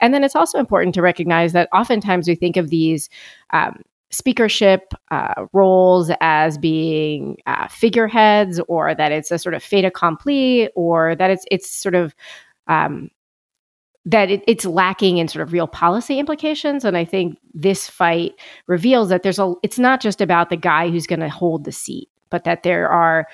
And 0.00 0.12
then 0.12 0.24
it's 0.24 0.34
also 0.34 0.58
important 0.58 0.96
to 0.96 1.02
recognize 1.02 1.52
that 1.52 1.68
oftentimes 1.72 2.26
we 2.26 2.34
think 2.34 2.56
of 2.56 2.70
these 2.70 3.08
um, 3.50 3.82
speakership 4.10 4.92
uh, 5.12 5.46
roles 5.52 6.10
as 6.20 6.58
being 6.58 7.36
uh, 7.46 7.68
figureheads 7.68 8.60
or 8.66 8.96
that 8.96 9.12
it's 9.12 9.30
a 9.30 9.38
sort 9.38 9.54
of 9.54 9.62
fait 9.62 9.84
accompli 9.84 10.68
or 10.74 11.14
that 11.14 11.30
it's 11.30 11.44
it's 11.52 11.70
sort 11.70 11.94
of 11.94 12.12
um, 12.66 13.10
that 14.06 14.28
it, 14.28 14.42
it's 14.48 14.64
lacking 14.64 15.18
in 15.18 15.28
sort 15.28 15.44
of 15.44 15.52
real 15.52 15.68
policy 15.68 16.18
implications 16.18 16.84
and 16.84 16.96
i 16.96 17.04
think 17.04 17.36
this 17.52 17.86
fight 17.88 18.32
reveals 18.66 19.10
that 19.10 19.22
there's 19.22 19.38
a 19.38 19.52
it's 19.62 19.78
not 19.78 20.00
just 20.00 20.20
about 20.20 20.48
the 20.48 20.56
guy 20.56 20.88
who's 20.88 21.06
going 21.06 21.20
to 21.20 21.28
hold 21.28 21.64
the 21.64 21.72
seat 21.72 22.08
but 22.30 22.44
that 22.44 22.62
there 22.62 22.88
are 22.88 23.26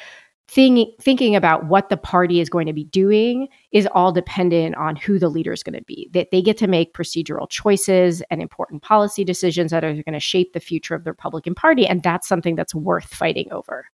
thing, 0.49 0.93
thinking 1.01 1.35
about 1.37 1.67
what 1.67 1.89
the 1.89 1.97
party 1.97 2.41
is 2.41 2.49
going 2.49 2.67
to 2.67 2.73
be 2.73 2.85
doing 2.85 3.49
is 3.73 3.89
all 3.93 4.13
dependent 4.13 4.77
on 4.77 4.97
who 4.97 5.19
the 5.19 5.29
leader 5.29 5.53
is 5.53 5.63
going 5.63 5.79
to 5.79 5.85
be. 5.85 6.09
That 6.13 6.29
they 6.31 6.43
get 6.43 6.57
to 6.59 6.67
make 6.67 6.95
procedural 6.95 7.49
choices 7.49 8.23
and 8.31 8.41
important 8.41 8.83
policy 8.83 9.25
decisions 9.25 9.71
that 9.71 9.85
are 9.85 9.93
going 9.93 10.13
to 10.13 10.21
shape 10.21 10.53
the 10.53 10.61
future 10.61 10.95
of 10.95 11.05
the 11.05 11.11
Republican 11.11 11.55
Party, 11.55 11.87
and 11.87 12.03
that's 12.03 12.29
something 12.29 12.55
that's 12.55 12.75
worth 12.75 13.07
fighting 13.07 13.51
over. 13.53 13.87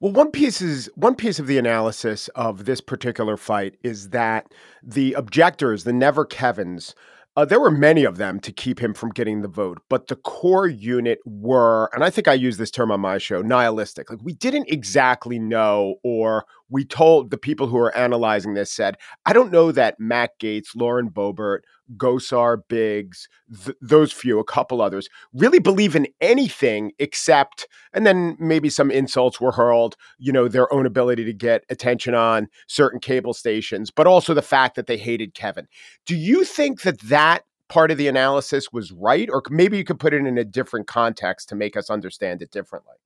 Well, 0.00 0.12
one 0.12 0.30
piece 0.30 0.62
is 0.62 0.90
one 0.94 1.14
piece 1.14 1.38
of 1.38 1.46
the 1.46 1.58
analysis 1.58 2.28
of 2.28 2.64
this 2.64 2.80
particular 2.80 3.36
fight 3.36 3.76
is 3.82 4.10
that 4.10 4.50
the 4.82 5.12
objectors, 5.12 5.84
the 5.84 5.92
Never 5.92 6.24
Kevins, 6.24 6.94
uh, 7.36 7.44
there 7.44 7.60
were 7.60 7.70
many 7.70 8.04
of 8.04 8.16
them 8.16 8.40
to 8.40 8.52
keep 8.52 8.80
him 8.80 8.92
from 8.92 9.10
getting 9.10 9.42
the 9.42 9.48
vote, 9.48 9.80
but 9.88 10.08
the 10.08 10.16
core 10.16 10.66
unit 10.66 11.20
were, 11.24 11.88
and 11.92 12.02
I 12.02 12.10
think 12.10 12.26
I 12.28 12.34
use 12.34 12.56
this 12.56 12.70
term 12.70 12.90
on 12.90 13.00
my 13.00 13.18
show, 13.18 13.40
nihilistic. 13.40 14.10
Like 14.10 14.20
we 14.22 14.34
didn't 14.34 14.68
exactly 14.68 15.38
know, 15.38 15.96
or 16.02 16.44
we 16.70 16.84
told 16.84 17.30
the 17.30 17.38
people 17.38 17.66
who 17.66 17.76
are 17.76 17.96
analyzing 17.96 18.54
this 18.54 18.72
said, 18.72 18.96
I 19.26 19.32
don't 19.32 19.52
know 19.52 19.72
that 19.72 19.98
Matt 19.98 20.38
Gaetz, 20.40 20.68
Lauren 20.74 21.10
Boebert, 21.10 21.60
Gosar 21.96 22.58
Biggs, 22.68 23.28
th- 23.64 23.76
those 23.80 24.12
few, 24.12 24.38
a 24.38 24.44
couple 24.44 24.80
others, 24.80 25.08
really 25.34 25.58
believe 25.58 25.96
in 25.96 26.06
anything 26.20 26.92
except, 26.98 27.66
and 27.92 28.06
then 28.06 28.36
maybe 28.38 28.70
some 28.70 28.90
insults 28.90 29.40
were 29.40 29.52
hurled, 29.52 29.96
you 30.18 30.32
know, 30.32 30.46
their 30.46 30.72
own 30.72 30.86
ability 30.86 31.24
to 31.24 31.32
get 31.32 31.64
attention 31.68 32.14
on 32.14 32.48
certain 32.68 33.00
cable 33.00 33.34
stations, 33.34 33.90
but 33.90 34.06
also 34.06 34.32
the 34.32 34.42
fact 34.42 34.76
that 34.76 34.86
they 34.86 34.96
hated 34.96 35.34
Kevin. 35.34 35.66
Do 36.06 36.16
you 36.16 36.44
think 36.44 36.82
that 36.82 37.00
that 37.00 37.44
part 37.68 37.90
of 37.90 37.98
the 37.98 38.08
analysis 38.08 38.72
was 38.72 38.92
right? 38.92 39.28
Or 39.30 39.42
maybe 39.50 39.76
you 39.76 39.84
could 39.84 39.98
put 39.98 40.14
it 40.14 40.24
in 40.24 40.38
a 40.38 40.44
different 40.44 40.86
context 40.86 41.48
to 41.48 41.54
make 41.54 41.76
us 41.76 41.90
understand 41.90 42.42
it 42.42 42.50
differently? 42.50 42.96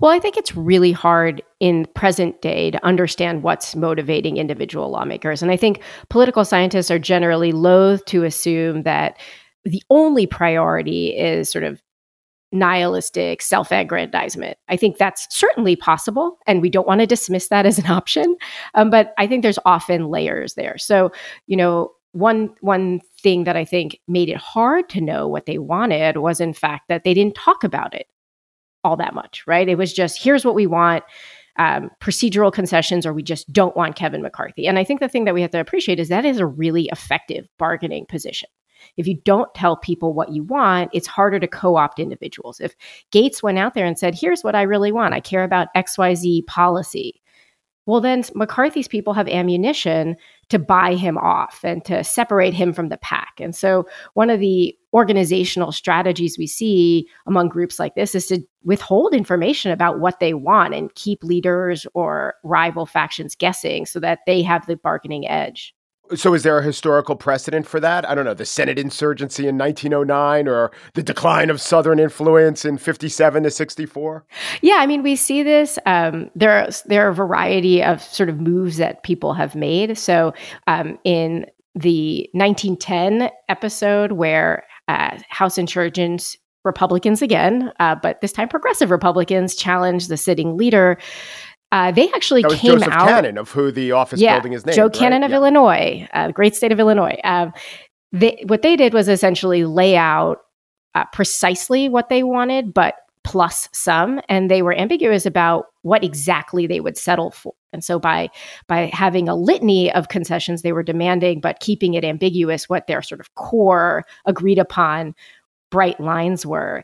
Well, 0.00 0.10
I 0.10 0.18
think 0.18 0.36
it's 0.36 0.56
really 0.56 0.92
hard 0.92 1.42
in 1.60 1.86
present 1.94 2.40
day 2.40 2.70
to 2.70 2.84
understand 2.84 3.42
what's 3.42 3.76
motivating 3.76 4.36
individual 4.36 4.90
lawmakers. 4.90 5.42
And 5.42 5.50
I 5.50 5.56
think 5.56 5.82
political 6.08 6.44
scientists 6.44 6.90
are 6.90 6.98
generally 6.98 7.52
loath 7.52 8.04
to 8.06 8.24
assume 8.24 8.82
that 8.82 9.18
the 9.64 9.82
only 9.90 10.26
priority 10.26 11.16
is 11.16 11.50
sort 11.50 11.64
of 11.64 11.82
nihilistic 12.52 13.42
self 13.42 13.70
aggrandizement. 13.70 14.56
I 14.68 14.76
think 14.76 14.98
that's 14.98 15.26
certainly 15.30 15.76
possible, 15.76 16.38
and 16.46 16.62
we 16.62 16.70
don't 16.70 16.86
want 16.86 17.00
to 17.00 17.06
dismiss 17.06 17.48
that 17.48 17.66
as 17.66 17.78
an 17.78 17.86
option. 17.86 18.36
Um, 18.74 18.90
but 18.90 19.12
I 19.18 19.26
think 19.26 19.42
there's 19.42 19.58
often 19.64 20.08
layers 20.08 20.54
there. 20.54 20.78
So, 20.78 21.12
you 21.46 21.56
know, 21.56 21.92
one 22.12 22.54
one 22.60 23.00
thing 23.20 23.44
that 23.44 23.56
I 23.56 23.64
think 23.64 23.98
made 24.08 24.28
it 24.28 24.38
hard 24.38 24.88
to 24.90 25.00
know 25.00 25.28
what 25.28 25.46
they 25.46 25.58
wanted 25.58 26.18
was, 26.18 26.40
in 26.40 26.54
fact, 26.54 26.88
that 26.88 27.04
they 27.04 27.14
didn't 27.14 27.34
talk 27.34 27.64
about 27.64 27.94
it 27.94 28.06
all 28.88 28.96
that 28.96 29.14
much. 29.14 29.44
Right? 29.46 29.68
It 29.68 29.78
was 29.78 29.92
just 29.92 30.22
here's 30.22 30.44
what 30.44 30.54
we 30.54 30.66
want. 30.66 31.04
Um, 31.60 31.90
procedural 32.00 32.52
concessions, 32.52 33.04
or 33.04 33.12
we 33.12 33.22
just 33.24 33.52
don't 33.52 33.76
want 33.76 33.96
Kevin 33.96 34.22
McCarthy. 34.22 34.68
And 34.68 34.78
I 34.78 34.84
think 34.84 35.00
the 35.00 35.08
thing 35.08 35.24
that 35.24 35.34
we 35.34 35.42
have 35.42 35.50
to 35.50 35.58
appreciate 35.58 35.98
is 35.98 36.08
that 36.08 36.24
is 36.24 36.38
a 36.38 36.46
really 36.46 36.88
effective 36.92 37.48
bargaining 37.58 38.06
position 38.06 38.48
if 38.96 39.06
you 39.06 39.16
don't 39.24 39.52
tell 39.54 39.76
people 39.76 40.12
what 40.12 40.32
you 40.32 40.42
want, 40.44 40.90
it's 40.92 41.06
harder 41.06 41.38
to 41.38 41.46
co 41.46 41.76
opt 41.76 41.98
individuals. 41.98 42.60
If 42.60 42.74
Gaetz 43.12 43.42
went 43.42 43.58
out 43.58 43.74
there 43.74 43.86
and 43.86 43.98
said, 43.98 44.14
here's 44.14 44.42
what 44.42 44.54
I 44.54 44.62
really 44.62 44.92
want, 44.92 45.14
I 45.14 45.20
care 45.20 45.44
about 45.44 45.68
XYZ 45.76 46.46
policy, 46.46 47.20
well, 47.86 48.00
then 48.00 48.22
McCarthy's 48.34 48.88
people 48.88 49.14
have 49.14 49.28
ammunition 49.28 50.16
to 50.48 50.58
buy 50.58 50.94
him 50.94 51.18
off 51.18 51.60
and 51.62 51.84
to 51.84 52.02
separate 52.02 52.54
him 52.54 52.72
from 52.72 52.88
the 52.88 52.96
pack. 52.98 53.34
And 53.38 53.54
so, 53.54 53.86
one 54.14 54.30
of 54.30 54.40
the 54.40 54.74
organizational 54.94 55.72
strategies 55.72 56.38
we 56.38 56.46
see 56.46 57.06
among 57.26 57.48
groups 57.48 57.78
like 57.78 57.94
this 57.94 58.14
is 58.14 58.26
to 58.26 58.42
withhold 58.64 59.14
information 59.14 59.70
about 59.70 60.00
what 60.00 60.18
they 60.20 60.32
want 60.34 60.74
and 60.74 60.94
keep 60.94 61.22
leaders 61.22 61.86
or 61.94 62.34
rival 62.42 62.86
factions 62.86 63.34
guessing 63.34 63.84
so 63.84 64.00
that 64.00 64.20
they 64.26 64.42
have 64.42 64.66
the 64.66 64.76
bargaining 64.76 65.28
edge. 65.28 65.74
So, 66.14 66.34
is 66.34 66.42
there 66.42 66.58
a 66.58 66.62
historical 66.62 67.16
precedent 67.16 67.66
for 67.66 67.80
that? 67.80 68.08
I 68.08 68.14
don't 68.14 68.24
know, 68.24 68.34
the 68.34 68.46
Senate 68.46 68.78
insurgency 68.78 69.46
in 69.46 69.58
1909 69.58 70.48
or 70.48 70.70
the 70.94 71.02
decline 71.02 71.50
of 71.50 71.60
Southern 71.60 71.98
influence 71.98 72.64
in 72.64 72.78
57 72.78 73.42
to 73.42 73.50
64? 73.50 74.24
Yeah, 74.62 74.76
I 74.76 74.86
mean, 74.86 75.02
we 75.02 75.16
see 75.16 75.42
this. 75.42 75.78
Um, 75.86 76.30
there, 76.34 76.52
are, 76.52 76.68
there 76.86 77.06
are 77.06 77.10
a 77.10 77.14
variety 77.14 77.82
of 77.82 78.02
sort 78.02 78.28
of 78.28 78.40
moves 78.40 78.76
that 78.78 79.02
people 79.02 79.34
have 79.34 79.54
made. 79.54 79.98
So, 79.98 80.32
um, 80.66 80.98
in 81.04 81.46
the 81.74 82.28
1910 82.32 83.30
episode 83.48 84.12
where 84.12 84.64
uh, 84.88 85.18
House 85.28 85.58
insurgents 85.58 86.36
Republicans 86.64 87.22
again, 87.22 87.72
uh, 87.80 87.94
but 87.94 88.20
this 88.20 88.32
time 88.32 88.48
progressive 88.48 88.90
Republicans 88.90 89.54
challenged 89.54 90.08
the 90.08 90.16
sitting 90.16 90.56
leader. 90.56 90.98
Uh, 91.70 91.92
they 91.92 92.08
actually 92.12 92.42
came 92.44 92.78
Joseph 92.78 92.92
out. 92.92 93.06
Cannon 93.08 93.38
of 93.38 93.50
who 93.50 93.70
the 93.70 93.92
office 93.92 94.20
yeah, 94.20 94.36
building 94.36 94.54
is 94.54 94.64
named. 94.64 94.76
Joe 94.76 94.84
right? 94.84 94.92
Cannon 94.92 95.22
of 95.22 95.30
Yeah. 95.30 95.36
Illinois, 95.36 96.08
uh, 96.14 96.30
great 96.30 96.54
state 96.54 96.72
of 96.72 96.80
Illinois. 96.80 97.18
Um, 97.24 97.52
they, 98.12 98.42
what 98.46 98.62
they 98.62 98.74
did 98.74 98.94
was 98.94 99.08
essentially 99.08 99.64
lay 99.64 99.96
out 99.96 100.38
uh, 100.94 101.04
precisely 101.12 101.88
what 101.88 102.08
they 102.08 102.22
wanted, 102.22 102.72
but 102.72 102.94
plus 103.22 103.68
some, 103.72 104.22
and 104.30 104.50
they 104.50 104.62
were 104.62 104.72
ambiguous 104.72 105.26
about 105.26 105.66
what 105.82 106.02
exactly 106.02 106.66
they 106.66 106.80
would 106.80 106.96
settle 106.96 107.30
for. 107.30 107.52
And 107.74 107.84
so 107.84 107.98
by 107.98 108.30
by 108.66 108.86
having 108.90 109.28
a 109.28 109.34
litany 109.34 109.92
of 109.92 110.08
concessions 110.08 110.62
they 110.62 110.72
were 110.72 110.82
demanding, 110.82 111.40
but 111.42 111.60
keeping 111.60 111.92
it 111.92 112.04
ambiguous 112.04 112.70
what 112.70 112.86
their 112.86 113.02
sort 113.02 113.20
of 113.20 113.34
core 113.34 114.06
agreed 114.24 114.58
upon 114.58 115.14
bright 115.70 116.00
lines 116.00 116.46
were, 116.46 116.82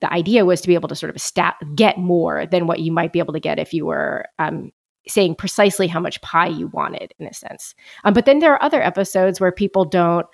the 0.00 0.12
idea 0.12 0.44
was 0.44 0.60
to 0.60 0.68
be 0.68 0.74
able 0.74 0.88
to 0.88 0.94
sort 0.94 1.14
of 1.14 1.20
sta- 1.20 1.54
get 1.74 1.98
more 1.98 2.46
than 2.46 2.66
what 2.66 2.80
you 2.80 2.92
might 2.92 3.12
be 3.12 3.18
able 3.18 3.32
to 3.32 3.40
get 3.40 3.58
if 3.58 3.72
you 3.72 3.86
were 3.86 4.26
um, 4.38 4.70
saying 5.06 5.34
precisely 5.34 5.86
how 5.86 6.00
much 6.00 6.20
pie 6.22 6.48
you 6.48 6.68
wanted 6.68 7.12
in 7.18 7.26
a 7.26 7.34
sense. 7.34 7.74
Um, 8.04 8.14
but 8.14 8.26
then 8.26 8.38
there 8.38 8.52
are 8.52 8.62
other 8.62 8.82
episodes 8.82 9.40
where 9.40 9.52
people 9.52 9.84
don't 9.84 10.26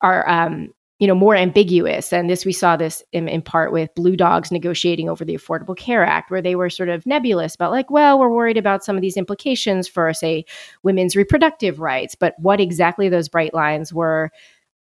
are 0.00 0.28
um, 0.28 0.72
you 1.02 1.08
know 1.08 1.16
more 1.16 1.34
ambiguous. 1.34 2.12
And 2.12 2.30
this 2.30 2.44
we 2.44 2.52
saw 2.52 2.76
this 2.76 3.02
in, 3.10 3.26
in 3.26 3.42
part 3.42 3.72
with 3.72 3.92
blue 3.96 4.16
dogs 4.16 4.52
negotiating 4.52 5.08
over 5.08 5.24
the 5.24 5.36
affordable 5.36 5.76
care 5.76 6.04
act 6.04 6.30
where 6.30 6.40
they 6.40 6.54
were 6.54 6.70
sort 6.70 6.88
of 6.88 7.04
nebulous 7.06 7.56
about 7.56 7.72
like 7.72 7.90
well 7.90 8.20
we're 8.20 8.30
worried 8.30 8.56
about 8.56 8.84
some 8.84 8.94
of 8.94 9.02
these 9.02 9.16
implications 9.16 9.88
for 9.88 10.14
say 10.14 10.44
women's 10.84 11.16
reproductive 11.16 11.80
rights 11.80 12.14
but 12.14 12.34
what 12.38 12.60
exactly 12.60 13.08
those 13.08 13.28
bright 13.28 13.52
lines 13.52 13.92
were 13.92 14.30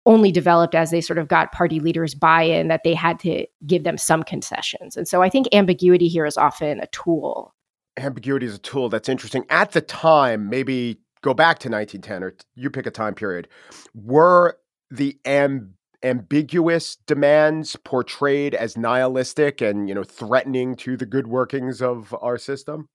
only 0.06 0.32
developed 0.32 0.74
as 0.74 0.92
they 0.92 1.02
sort 1.02 1.20
of 1.20 1.28
got 1.28 1.52
party 1.52 1.80
leaders 1.80 2.16
buy-in 2.16 2.68
that 2.68 2.82
they 2.84 2.94
had 2.94 3.20
to 3.20 3.46
give 3.66 3.84
them 3.84 3.98
some 3.98 4.24
concessions 4.24 4.98
and 4.98 5.08
so 5.08 5.22
i 5.22 5.30
think 5.30 5.48
ambiguity 5.54 6.08
here 6.08 6.26
is 6.26 6.38
often 6.38 6.80
a 6.80 6.88
tool 6.88 7.54
ambiguity 7.98 8.46
is 8.46 8.56
a 8.56 8.60
tool 8.60 8.90
that's 8.90 9.10
interesting. 9.10 9.46
At 9.50 9.72
the 9.72 9.82
time, 9.82 10.50
maybe 10.50 11.00
go 11.22 11.34
back 11.34 11.60
to 11.60 11.70
1910 11.70 12.24
or 12.24 12.36
you 12.56 12.70
pick 12.70 12.86
a 12.86 12.92
time 12.92 13.14
period, 13.14 13.48
were 13.94 14.58
the 14.90 15.18
am- 15.26 15.76
ambiguous 16.04 16.96
demands 16.96 17.76
portrayed 17.76 18.56
as 18.56 18.78
nihilistic 18.78 19.62
and 19.62 19.88
you 19.88 19.96
know 19.96 20.04
threatening 20.04 20.76
to 20.76 20.98
the 20.98 21.06
good 21.06 21.28
workings 21.28 21.82
of 21.82 22.16
our 22.22 22.38
system? 22.38 22.88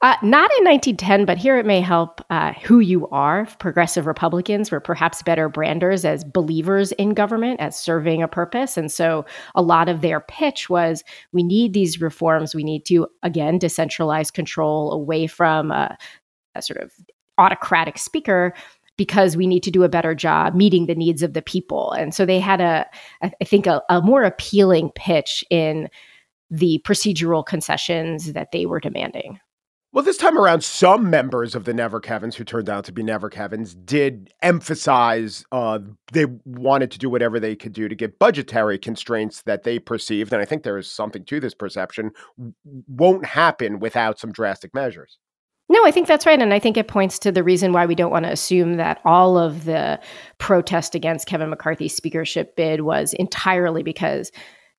Uh, 0.00 0.16
not 0.22 0.50
in 0.58 0.64
1910, 0.64 1.26
but 1.26 1.36
here 1.36 1.58
it 1.58 1.66
may 1.66 1.80
help 1.80 2.20
uh, 2.30 2.52
who 2.64 2.80
you 2.80 3.06
are. 3.08 3.46
Progressive 3.58 4.06
Republicans 4.06 4.70
were 4.70 4.80
perhaps 4.80 5.22
better 5.22 5.48
branders 5.48 6.04
as 6.04 6.24
believers 6.24 6.92
in 6.92 7.10
government, 7.10 7.60
as 7.60 7.78
serving 7.78 8.22
a 8.22 8.28
purpose. 8.28 8.76
And 8.76 8.90
so 8.90 9.24
a 9.54 9.62
lot 9.62 9.88
of 9.88 10.00
their 10.00 10.20
pitch 10.20 10.70
was 10.70 11.04
we 11.32 11.42
need 11.42 11.74
these 11.74 12.00
reforms. 12.00 12.54
We 12.54 12.64
need 12.64 12.84
to, 12.86 13.06
again, 13.22 13.58
decentralize 13.58 14.32
control 14.32 14.90
away 14.92 15.26
from 15.26 15.70
a, 15.70 15.96
a 16.54 16.62
sort 16.62 16.80
of 16.80 16.90
autocratic 17.38 17.98
speaker 17.98 18.54
because 18.96 19.36
we 19.36 19.46
need 19.46 19.62
to 19.62 19.70
do 19.70 19.84
a 19.84 19.88
better 19.88 20.14
job 20.14 20.54
meeting 20.54 20.86
the 20.86 20.94
needs 20.94 21.22
of 21.22 21.34
the 21.34 21.42
people. 21.42 21.92
And 21.92 22.14
so 22.14 22.26
they 22.26 22.40
had 22.40 22.60
a, 22.60 22.86
I 23.22 23.44
think, 23.44 23.66
a, 23.66 23.82
a 23.88 24.02
more 24.02 24.22
appealing 24.22 24.90
pitch 24.94 25.44
in 25.50 25.88
the 26.52 26.80
procedural 26.84 27.44
concessions 27.44 28.34
that 28.34 28.52
they 28.52 28.66
were 28.66 28.78
demanding. 28.78 29.40
Well, 29.94 30.04
this 30.04 30.16
time 30.16 30.38
around, 30.38 30.62
some 30.64 31.10
members 31.10 31.54
of 31.54 31.64
the 31.64 31.74
Never 31.74 32.00
Kevins, 32.00 32.36
who 32.36 32.44
turned 32.44 32.70
out 32.70 32.84
to 32.84 32.92
be 32.92 33.02
Never 33.02 33.28
Kevins, 33.28 33.74
did 33.74 34.32
emphasize 34.40 35.44
uh, 35.52 35.80
they 36.12 36.26
wanted 36.44 36.90
to 36.92 36.98
do 36.98 37.10
whatever 37.10 37.40
they 37.40 37.56
could 37.56 37.72
do 37.72 37.88
to 37.88 37.94
get 37.94 38.18
budgetary 38.18 38.78
constraints 38.78 39.42
that 39.42 39.64
they 39.64 39.78
perceived, 39.78 40.32
and 40.32 40.40
I 40.40 40.46
think 40.46 40.62
there 40.62 40.78
is 40.78 40.90
something 40.90 41.24
to 41.24 41.40
this 41.40 41.54
perception, 41.54 42.12
won't 42.86 43.26
happen 43.26 43.80
without 43.80 44.18
some 44.18 44.32
drastic 44.32 44.74
measures. 44.74 45.18
No, 45.68 45.86
I 45.86 45.90
think 45.90 46.06
that's 46.06 46.26
right. 46.26 46.40
And 46.40 46.52
I 46.52 46.58
think 46.58 46.76
it 46.76 46.88
points 46.88 47.18
to 47.20 47.32
the 47.32 47.42
reason 47.42 47.72
why 47.72 47.86
we 47.86 47.94
don't 47.94 48.10
want 48.10 48.26
to 48.26 48.32
assume 48.32 48.76
that 48.76 49.00
all 49.06 49.38
of 49.38 49.64
the 49.64 50.00
protest 50.36 50.94
against 50.94 51.26
Kevin 51.26 51.48
McCarthy's 51.48 51.94
speakership 51.94 52.56
bid 52.56 52.82
was 52.82 53.14
entirely 53.14 53.82
because 53.82 54.30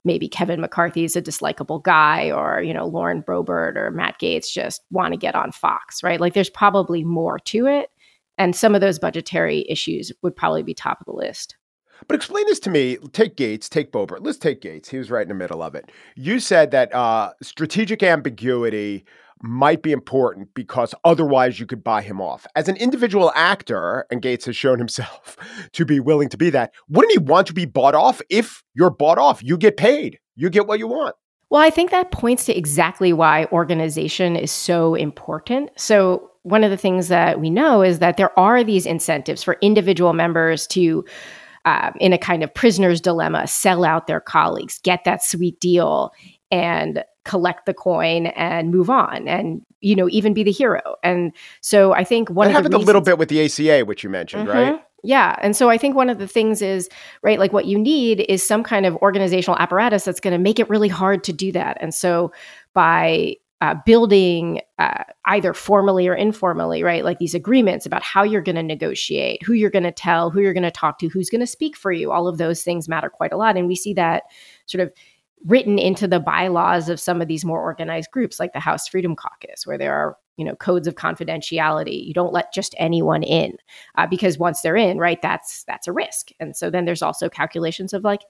maybe 0.06 0.28
Kevin 0.28 0.62
McCarthy 0.62 1.04
is 1.04 1.16
a 1.16 1.22
dislikable 1.22 1.82
guy 1.82 2.32
or, 2.32 2.62
you 2.62 2.74
know, 2.74 2.86
Lauren 2.86 3.24
Boebert 3.24 3.76
or 3.76 3.92
Matt 3.92 4.20
Gaetz 4.20 4.52
just 4.52 4.82
want 4.92 5.14
to 5.14 5.18
get 5.18 5.36
on 5.36 5.52
Fox, 5.52 6.04
right? 6.04 6.20
Like 6.20 6.34
there's 6.34 6.50
probably 6.50 7.04
more 7.04 7.40
to 7.40 7.68
it. 7.68 7.90
And 8.38 8.56
some 8.56 8.76
of 8.76 8.82
those 8.82 9.00
budgetary 9.00 9.66
issues 9.70 10.12
would 10.22 10.36
probably 10.36 10.64
be 10.64 10.74
top 10.74 11.00
of 11.00 11.06
the 11.06 11.14
list. 11.14 11.56
But 12.08 12.16
explain 12.16 12.46
this 12.48 12.60
to 12.62 12.70
me. 12.70 12.98
Take 13.14 13.38
Gaetz, 13.38 13.70
take 13.70 13.92
Boebert. 13.92 14.20
Let's 14.22 14.38
take 14.38 14.62
Gaetz. 14.62 14.90
He 14.90 14.98
was 14.98 15.12
right 15.12 15.22
in 15.22 15.30
the 15.30 15.36
middle 15.36 15.62
of 15.62 15.76
it. 15.76 15.92
You 16.16 16.40
said 16.40 16.72
that 16.72 16.94
uh, 16.94 17.34
strategic 17.42 18.04
ambiguity 18.04 19.06
might 19.42 19.82
be 19.82 19.92
important 19.92 20.50
because 20.54 20.94
otherwise 21.04 21.60
you 21.60 21.66
could 21.66 21.84
buy 21.84 22.02
him 22.02 22.22
off. 22.22 22.46
As 22.56 22.68
an 22.68 22.78
individual 22.78 23.32
actor, 23.36 24.06
and 24.12 24.22
Gaetz 24.22 24.46
has 24.46 24.56
shown 24.56 24.80
himself 24.80 25.38
to 25.74 25.86
be 25.86 26.00
willing 26.00 26.30
to 26.30 26.38
be 26.38 26.50
that, 26.52 26.74
wouldn't 26.90 27.12
he 27.12 27.20
want 27.20 27.48
to 27.48 27.54
be 27.54 27.66
bought 27.66 27.96
off? 27.96 28.22
If 28.30 28.64
you're 28.74 28.90
bought 28.90 29.18
off, 29.18 29.44
you 29.44 29.58
get 29.58 29.78
paid, 29.78 30.20
you 30.36 30.50
get 30.50 30.68
what 30.68 30.80
you 30.80 30.88
want. 30.88 31.16
Well, 31.50 31.62
I 31.62 31.70
think 31.70 31.92
that 31.92 32.10
points 32.10 32.46
to 32.46 32.58
exactly 32.58 33.14
why 33.14 33.46
organization 33.52 34.36
is 34.36 34.52
so 34.52 34.96
important. 34.96 35.70
So, 35.78 36.32
one 36.42 36.64
of 36.64 36.72
the 36.72 36.78
things 36.78 37.10
that 37.10 37.40
we 37.40 37.50
know 37.50 37.84
is 37.84 38.00
that 38.00 38.18
there 38.18 38.38
are 38.38 38.64
these 38.64 38.86
incentives 38.86 39.44
for 39.44 39.58
individual 39.62 40.14
members 40.14 40.68
to, 40.68 41.06
uh, 41.64 41.92
in 42.02 42.12
a 42.12 42.18
kind 42.18 42.44
of 42.44 42.54
prisoner's 42.54 43.00
dilemma, 43.00 43.48
sell 43.48 43.86
out 43.86 44.08
their 44.08 44.20
colleagues, 44.20 44.80
get 44.84 45.04
that 45.06 45.24
sweet 45.24 45.60
deal, 45.60 46.12
and 46.52 47.04
collect 47.26 47.66
the 47.66 47.74
coin 47.74 48.28
and 48.28 48.72
move 48.72 48.90
on 48.90 49.28
and 49.28 49.62
you 49.82 49.96
know 49.96 50.10
even 50.10 50.34
be 50.34 50.44
the 50.44 50.52
hero 50.52 50.82
and 51.04 51.32
so 51.62 51.94
i 51.94 52.04
think 52.04 52.30
one 52.30 52.48
That 52.48 52.58
of 52.58 52.64
the 52.64 52.70
happened 52.70 52.84
a 52.84 52.86
little 52.86 53.02
bit 53.02 53.18
with 53.18 53.30
the 53.30 53.44
ACA, 53.46 53.86
which 53.86 54.04
you 54.04 54.10
mentioned, 54.10 54.48
right? 54.48 54.74
Mhm. 54.74 54.82
Yeah. 55.06 55.36
And 55.42 55.54
so 55.56 55.70
I 55.70 55.78
think 55.78 55.96
one 55.98 56.10
of 56.10 56.18
the 56.18 56.28
things 56.28 56.62
is, 56.62 56.90
right, 57.22 57.38
like 57.38 57.52
what 57.52 57.66
you 57.66 57.78
need 57.78 58.22
is 58.30 58.42
some 58.42 58.64
kind 58.64 58.86
of 58.86 58.96
organizational 58.98 59.60
apparatus 59.60 60.06
that's 60.06 60.22
going 60.22 60.32
to 60.32 60.38
make 60.38 60.60
it 60.60 60.70
really 60.70 60.88
hard 60.88 61.26
to 61.26 61.34
do 61.34 61.52
that. 61.52 61.78
And 61.82 61.94
so 61.94 62.32
by 62.74 63.36
uh, 63.60 63.76
building 63.86 64.62
uh, 64.80 65.04
either 65.26 65.54
formally 65.54 66.08
or 66.08 66.16
informally, 66.16 66.84
right, 66.84 67.04
like 67.04 67.20
these 67.20 67.36
agreements 67.36 67.86
about 67.86 68.02
how 68.02 68.24
you're 68.24 68.42
going 68.42 68.56
to 68.56 68.64
negotiate, 68.64 69.44
who 69.44 69.54
you're 69.54 69.70
going 69.70 69.84
to 69.84 69.92
tell, 69.92 70.30
who 70.30 70.40
you're 70.40 70.54
going 70.54 70.64
to 70.64 70.72
talk 70.72 71.00
to, 71.00 71.08
who's 71.10 71.30
going 71.30 71.42
to 71.42 71.48
speak 71.48 71.76
for 71.76 71.92
you, 71.92 72.12
all 72.12 72.28
of 72.28 72.38
those 72.38 72.64
things 72.64 72.88
matter 72.88 73.10
quite 73.10 73.34
a 73.34 73.38
lot. 73.38 73.58
And 73.58 73.68
we 73.68 73.76
see 73.76 73.94
that 73.96 74.24
sort 74.66 74.82
of 74.82 74.94
written 75.46 75.78
into 75.78 76.08
the 76.08 76.20
bylaws 76.20 76.90
of 76.90 77.00
some 77.00 77.22
of 77.22 77.28
these 77.28 77.44
more 77.46 77.62
organized 77.62 78.12
groups 78.12 78.40
like 78.40 78.54
the 78.54 78.60
House 78.60 78.88
Freedom 78.88 79.16
Caucus, 79.16 79.66
where 79.66 79.78
there 79.78 79.94
are 79.94 80.18
you 80.38 80.46
know 80.46 80.56
codes 80.56 80.88
of 80.88 80.96
confidentiality. 80.96 82.06
You 82.06 82.14
don't 82.14 82.34
let 82.34 82.54
just 82.54 82.76
anyone 82.78 83.24
in 83.24 83.54
uh, 83.96 84.08
because 84.08 84.38
once 84.38 84.62
they're 84.62 84.76
in 84.76 84.98
right 84.98 85.22
that's 85.22 85.64
that's 85.66 85.88
a 85.88 85.94
risk. 85.94 86.30
And 86.40 86.56
so 86.56 86.70
then 86.70 86.86
there's 86.86 87.02
also 87.02 87.30
calculations 87.30 87.94
of 87.94 88.04
like 88.04 88.22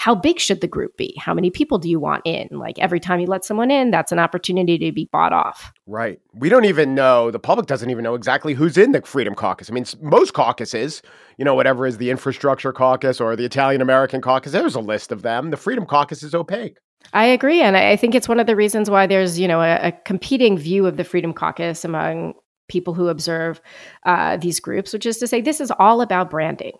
how 0.00 0.14
big 0.14 0.40
should 0.40 0.62
the 0.62 0.66
group 0.66 0.96
be? 0.96 1.14
How 1.18 1.34
many 1.34 1.50
people 1.50 1.76
do 1.76 1.86
you 1.86 2.00
want 2.00 2.22
in? 2.24 2.48
Like 2.50 2.78
every 2.78 3.00
time 3.00 3.20
you 3.20 3.26
let 3.26 3.44
someone 3.44 3.70
in 3.70 3.90
that's 3.90 4.12
an 4.12 4.18
opportunity 4.18 4.78
to 4.78 4.92
be 4.92 5.10
bought 5.12 5.34
off. 5.34 5.74
Right. 5.86 6.18
We 6.32 6.48
don't 6.48 6.64
even 6.64 6.94
know 6.94 7.30
the 7.30 7.38
public 7.38 7.66
doesn't 7.66 7.90
even 7.90 8.02
know 8.02 8.14
exactly 8.14 8.54
who's 8.54 8.78
in 8.78 8.92
the 8.92 9.02
freedom 9.02 9.34
caucus. 9.34 9.68
I 9.68 9.74
mean 9.74 9.84
most 10.00 10.32
caucuses 10.32 11.02
you 11.36 11.44
know 11.44 11.54
whatever 11.54 11.86
is 11.86 11.98
the 11.98 12.08
infrastructure 12.08 12.72
caucus 12.72 13.20
or 13.20 13.36
the 13.36 13.44
italian 13.44 13.82
american 13.82 14.22
caucus 14.22 14.52
there's 14.52 14.74
a 14.74 14.80
list 14.80 15.12
of 15.12 15.20
them. 15.20 15.50
The 15.50 15.58
freedom 15.58 15.84
caucus 15.84 16.22
is 16.22 16.34
opaque. 16.34 16.78
I 17.12 17.26
agree. 17.26 17.60
And 17.60 17.76
I 17.76 17.96
think 17.96 18.14
it's 18.14 18.28
one 18.28 18.40
of 18.40 18.46
the 18.46 18.56
reasons 18.56 18.88
why 18.88 19.06
there's, 19.06 19.38
you 19.38 19.48
know, 19.48 19.60
a, 19.60 19.88
a 19.88 19.92
competing 20.06 20.56
view 20.56 20.86
of 20.86 20.96
the 20.96 21.04
Freedom 21.04 21.32
Caucus 21.32 21.84
among 21.84 22.34
people 22.68 22.94
who 22.94 23.08
observe 23.08 23.60
uh, 24.04 24.36
these 24.36 24.60
groups, 24.60 24.92
which 24.92 25.06
is 25.06 25.18
to 25.18 25.26
say 25.26 25.40
this 25.40 25.60
is 25.60 25.72
all 25.78 26.02
about 26.02 26.30
branding, 26.30 26.72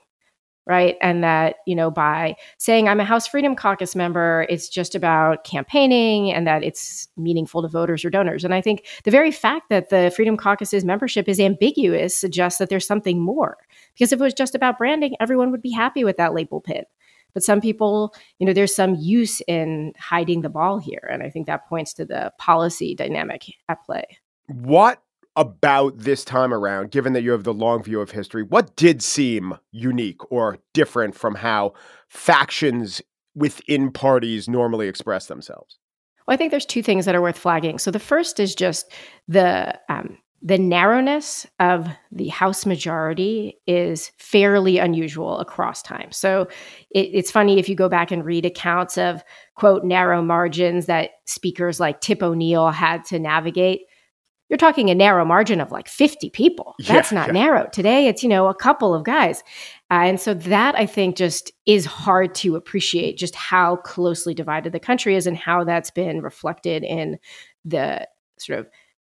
right? 0.66 0.96
And 1.00 1.24
that, 1.24 1.56
you 1.66 1.74
know, 1.74 1.90
by 1.90 2.36
saying 2.58 2.88
I'm 2.88 3.00
a 3.00 3.04
House 3.04 3.26
Freedom 3.26 3.56
Caucus 3.56 3.96
member, 3.96 4.46
it's 4.48 4.68
just 4.68 4.94
about 4.94 5.44
campaigning 5.44 6.32
and 6.32 6.46
that 6.46 6.62
it's 6.62 7.08
meaningful 7.16 7.62
to 7.62 7.68
voters 7.68 8.04
or 8.04 8.10
donors. 8.10 8.44
And 8.44 8.54
I 8.54 8.60
think 8.60 8.86
the 9.04 9.10
very 9.10 9.30
fact 9.30 9.68
that 9.70 9.90
the 9.90 10.12
Freedom 10.14 10.36
Caucus's 10.36 10.84
membership 10.84 11.28
is 11.28 11.40
ambiguous 11.40 12.16
suggests 12.16 12.58
that 12.58 12.68
there's 12.68 12.86
something 12.86 13.20
more. 13.20 13.56
Because 13.94 14.12
if 14.12 14.20
it 14.20 14.24
was 14.24 14.34
just 14.34 14.54
about 14.54 14.78
branding, 14.78 15.16
everyone 15.18 15.50
would 15.50 15.62
be 15.62 15.72
happy 15.72 16.04
with 16.04 16.16
that 16.18 16.34
label 16.34 16.60
pin. 16.60 16.84
But 17.32 17.42
some 17.42 17.60
people, 17.60 18.14
you 18.38 18.46
know, 18.46 18.52
there's 18.52 18.74
some 18.74 18.96
use 18.96 19.40
in 19.46 19.92
hiding 19.98 20.42
the 20.42 20.48
ball 20.48 20.78
here. 20.78 21.08
And 21.10 21.22
I 21.22 21.30
think 21.30 21.46
that 21.46 21.68
points 21.68 21.94
to 21.94 22.04
the 22.04 22.32
policy 22.38 22.94
dynamic 22.94 23.44
at 23.68 23.84
play. 23.84 24.04
What 24.48 25.00
about 25.36 25.96
this 25.96 26.24
time 26.24 26.52
around, 26.52 26.90
given 26.90 27.12
that 27.12 27.22
you 27.22 27.30
have 27.30 27.44
the 27.44 27.54
long 27.54 27.82
view 27.82 28.00
of 28.00 28.10
history, 28.10 28.42
what 28.42 28.74
did 28.76 29.02
seem 29.02 29.56
unique 29.70 30.20
or 30.30 30.58
different 30.74 31.14
from 31.14 31.36
how 31.36 31.72
factions 32.08 33.00
within 33.34 33.90
parties 33.92 34.48
normally 34.48 34.88
express 34.88 35.26
themselves? 35.26 35.78
Well, 36.26 36.34
I 36.34 36.36
think 36.36 36.50
there's 36.50 36.66
two 36.66 36.82
things 36.82 37.04
that 37.04 37.14
are 37.14 37.22
worth 37.22 37.38
flagging. 37.38 37.78
So 37.78 37.90
the 37.90 37.98
first 37.98 38.40
is 38.40 38.54
just 38.54 38.92
the 39.28 39.78
um, 39.88 40.18
the 40.42 40.58
narrowness 40.58 41.46
of 41.58 41.86
the 42.10 42.28
House 42.28 42.64
majority 42.64 43.58
is 43.66 44.10
fairly 44.16 44.78
unusual 44.78 45.38
across 45.38 45.82
time. 45.82 46.10
So 46.12 46.48
it, 46.90 47.10
it's 47.12 47.30
funny 47.30 47.58
if 47.58 47.68
you 47.68 47.74
go 47.74 47.90
back 47.90 48.10
and 48.10 48.24
read 48.24 48.46
accounts 48.46 48.96
of, 48.96 49.22
quote, 49.54 49.84
narrow 49.84 50.22
margins 50.22 50.86
that 50.86 51.10
speakers 51.26 51.78
like 51.78 52.00
Tip 52.00 52.22
O'Neill 52.22 52.70
had 52.70 53.04
to 53.06 53.18
navigate. 53.18 53.82
You're 54.50 54.58
talking 54.58 54.90
a 54.90 54.94
narrow 54.96 55.24
margin 55.24 55.60
of 55.60 55.70
like 55.70 55.88
50 55.88 56.28
people. 56.30 56.74
That's 56.86 57.12
yeah, 57.12 57.18
not 57.18 57.28
yeah. 57.28 57.32
narrow. 57.32 57.68
Today, 57.72 58.08
it's, 58.08 58.22
you 58.22 58.28
know, 58.28 58.48
a 58.48 58.54
couple 58.54 58.92
of 58.92 59.04
guys. 59.04 59.44
Uh, 59.90 60.02
and 60.02 60.20
so 60.20 60.34
that 60.34 60.74
I 60.74 60.86
think 60.86 61.16
just 61.16 61.52
is 61.66 61.86
hard 61.86 62.34
to 62.36 62.56
appreciate 62.56 63.16
just 63.16 63.36
how 63.36 63.76
closely 63.76 64.34
divided 64.34 64.72
the 64.72 64.80
country 64.80 65.14
is 65.14 65.28
and 65.28 65.36
how 65.36 65.62
that's 65.62 65.92
been 65.92 66.20
reflected 66.20 66.82
in 66.82 67.18
the 67.64 68.06
sort 68.38 68.58
of 68.58 68.68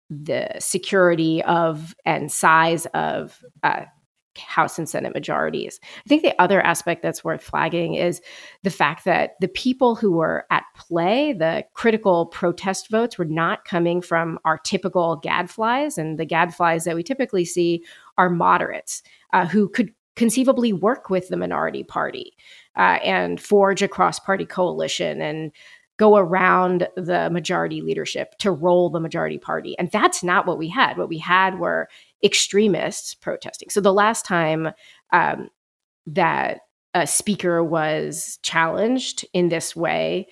the 0.08 0.50
security 0.60 1.42
of 1.42 1.96
and 2.04 2.30
size 2.30 2.86
of 2.94 3.42
uh, 3.64 3.86
House 4.38 4.78
and 4.78 4.88
Senate 4.88 5.14
majorities. 5.14 5.80
I 5.98 6.08
think 6.08 6.22
the 6.22 6.40
other 6.40 6.60
aspect 6.60 7.02
that's 7.02 7.24
worth 7.24 7.42
flagging 7.42 7.94
is 7.94 8.20
the 8.62 8.70
fact 8.70 9.04
that 9.04 9.32
the 9.40 9.48
people 9.48 9.94
who 9.94 10.12
were 10.12 10.44
at 10.50 10.64
play, 10.76 11.32
the 11.32 11.64
critical 11.74 12.26
protest 12.26 12.90
votes, 12.90 13.18
were 13.18 13.24
not 13.24 13.64
coming 13.64 14.00
from 14.00 14.38
our 14.44 14.58
typical 14.58 15.16
gadflies. 15.16 15.98
And 15.98 16.18
the 16.18 16.26
gadflies 16.26 16.84
that 16.84 16.96
we 16.96 17.02
typically 17.02 17.44
see 17.44 17.84
are 18.18 18.30
moderates 18.30 19.02
uh, 19.32 19.46
who 19.46 19.68
could 19.68 19.92
conceivably 20.16 20.72
work 20.72 21.10
with 21.10 21.28
the 21.28 21.36
minority 21.36 21.82
party 21.82 22.36
uh, 22.76 22.98
and 23.02 23.40
forge 23.40 23.82
a 23.82 23.88
cross 23.88 24.18
party 24.20 24.44
coalition 24.44 25.20
and 25.20 25.50
go 25.96 26.16
around 26.16 26.88
the 26.96 27.30
majority 27.30 27.80
leadership 27.80 28.36
to 28.38 28.50
roll 28.50 28.90
the 28.90 29.00
majority 29.00 29.38
party. 29.38 29.78
And 29.78 29.90
that's 29.90 30.24
not 30.24 30.46
what 30.46 30.58
we 30.58 30.68
had. 30.68 30.98
What 30.98 31.08
we 31.08 31.18
had 31.18 31.58
were 31.58 31.88
extremists 32.24 33.14
protesting. 33.14 33.68
So 33.70 33.80
the 33.80 33.92
last 33.92 34.24
time 34.24 34.70
um, 35.12 35.50
that 36.06 36.60
a 36.94 37.06
speaker 37.06 37.62
was 37.62 38.38
challenged 38.42 39.26
in 39.32 39.48
this 39.48 39.76
way 39.76 40.28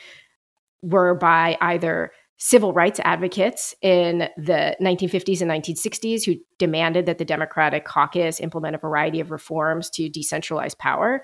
were 0.83 1.15
by 1.15 1.57
either 1.61 2.13
civil 2.39 2.73
rights 2.73 3.01
advocates 3.05 3.73
in 3.83 4.29
the 4.37 4.77
1950s 4.81 5.41
and 5.41 5.51
1960s 5.51 6.25
who 6.25 6.35
demanded 6.59 7.07
that 7.07 7.19
the 7.19 7.25
Democratic 7.25 7.85
caucus 7.85 8.41
implement 8.41 8.75
a 8.75 8.79
variety 8.79 9.21
of 9.21 9.31
reforms 9.31 9.89
to 9.91 10.11
decentralize 10.11 10.77
power, 10.77 11.23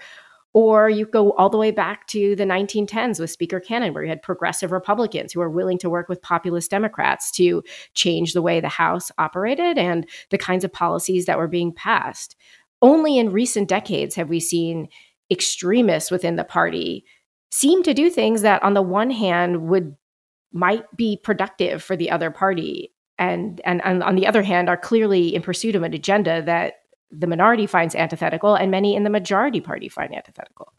or 0.59 0.91
you 0.91 1.07
go 1.07 1.31
all 1.35 1.49
the 1.49 1.57
way 1.57 1.71
back 1.71 2.09
to 2.09 2.35
the 2.35 2.43
1910s 2.43 3.21
with 3.21 3.31
Speaker 3.31 3.61
Cannon, 3.61 3.95
where 3.95 4.03
you 4.03 4.09
had 4.09 4.23
progressive 4.23 4.73
Republicans 4.73 5.33
who 5.33 5.39
were 5.39 5.49
willing 5.49 5.79
to 5.79 5.89
work 5.89 6.09
with 6.09 6.21
populist 6.21 6.69
Democrats 6.69 7.31
to 7.31 7.63
change 7.95 8.33
the 8.33 8.43
way 8.43 8.59
the 8.59 8.69
House 8.69 9.13
operated 9.19 9.79
and 9.79 10.05
the 10.31 10.37
kinds 10.37 10.65
of 10.65 10.73
policies 10.73 11.27
that 11.27 11.39
were 11.39 11.47
being 11.47 11.73
passed. 11.73 12.35
Only 12.83 13.19
in 13.19 13.31
recent 13.31 13.69
decades 13.69 14.17
have 14.17 14.31
we 14.31 14.41
seen 14.41 14.89
extremists 15.31 16.11
within 16.11 16.35
the 16.35 16.43
party 16.43 17.05
seem 17.53 17.85
to 17.85 17.95
do 17.95 18.11
things 18.11 18.43
that, 18.43 18.61
on 18.65 18.75
the 18.75 18.83
one 18.83 19.13
hand, 19.13 19.69
would 19.69 19.95
might 20.51 20.85
be 20.97 21.17
productive 21.23 21.85
for 21.85 21.95
the 21.95 22.11
other 22.11 22.33
party 22.33 22.93
and, 23.17 23.61
and, 23.65 23.81
and 23.85 24.03
on 24.03 24.17
the 24.17 24.27
other 24.27 24.43
hand 24.43 24.69
are 24.69 24.77
clearly 24.77 25.37
in 25.37 25.43
pursuit 25.43 25.77
of 25.77 25.85
an 25.85 25.95
agenda 25.95 26.43
that 26.43 26.81
the 27.11 27.27
minority 27.27 27.67
finds 27.67 27.95
antithetical 27.95 28.55
and 28.55 28.71
many 28.71 28.95
in 28.95 29.05
the 29.05 29.11
majority 29.11 29.61
party 29.61 29.89
find 29.89 30.15
antithetical. 30.15 30.73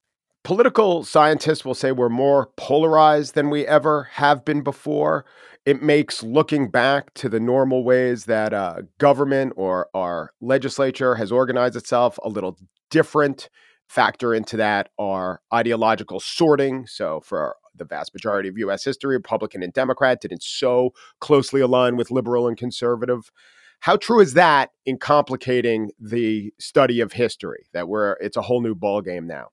Political 0.43 1.03
scientists 1.03 1.65
will 1.65 1.73
say 1.73 1.91
we're 1.91 2.09
more 2.09 2.51
polarized 2.55 3.35
than 3.35 3.49
we 3.49 3.67
ever 3.67 4.03
have 4.13 4.45
been 4.45 4.61
before. 4.61 5.25
It 5.65 5.83
makes 5.83 6.23
looking 6.23 6.69
back 6.69 7.13
to 7.15 7.29
the 7.29 7.39
normal 7.39 7.83
ways 7.83 8.25
that 8.25 8.53
uh, 8.53 8.83
government 8.97 9.53
or 9.57 9.89
our 9.93 10.31
legislature 10.39 11.15
has 11.15 11.31
organized 11.31 11.75
itself 11.75 12.17
a 12.23 12.29
little 12.29 12.57
different. 12.89 13.49
Factor 13.87 14.35
into 14.35 14.55
that 14.57 14.89
are 14.97 15.41
ideological 15.53 16.19
sorting. 16.19 16.85
So, 16.85 17.21
for 17.21 17.55
the 17.75 17.85
vast 17.85 18.13
majority 18.13 18.47
of 18.47 18.57
US 18.59 18.83
history, 18.83 19.15
Republican 19.17 19.63
and 19.63 19.73
Democrat 19.73 20.21
didn't 20.21 20.43
so 20.43 20.93
closely 21.19 21.59
align 21.59 21.95
with 21.97 22.11
liberal 22.11 22.47
and 22.47 22.55
conservative. 22.55 23.31
How 23.79 23.95
true 23.95 24.19
is 24.19 24.33
that 24.33 24.71
in 24.85 24.97
complicating 24.97 25.91
the 25.99 26.53
study 26.59 26.99
of 26.99 27.13
history? 27.13 27.67
That 27.73 27.87
we're 27.87 28.13
it's 28.13 28.37
a 28.37 28.41
whole 28.41 28.61
new 28.61 28.75
ball 28.75 29.01
game 29.01 29.27
now. 29.27 29.49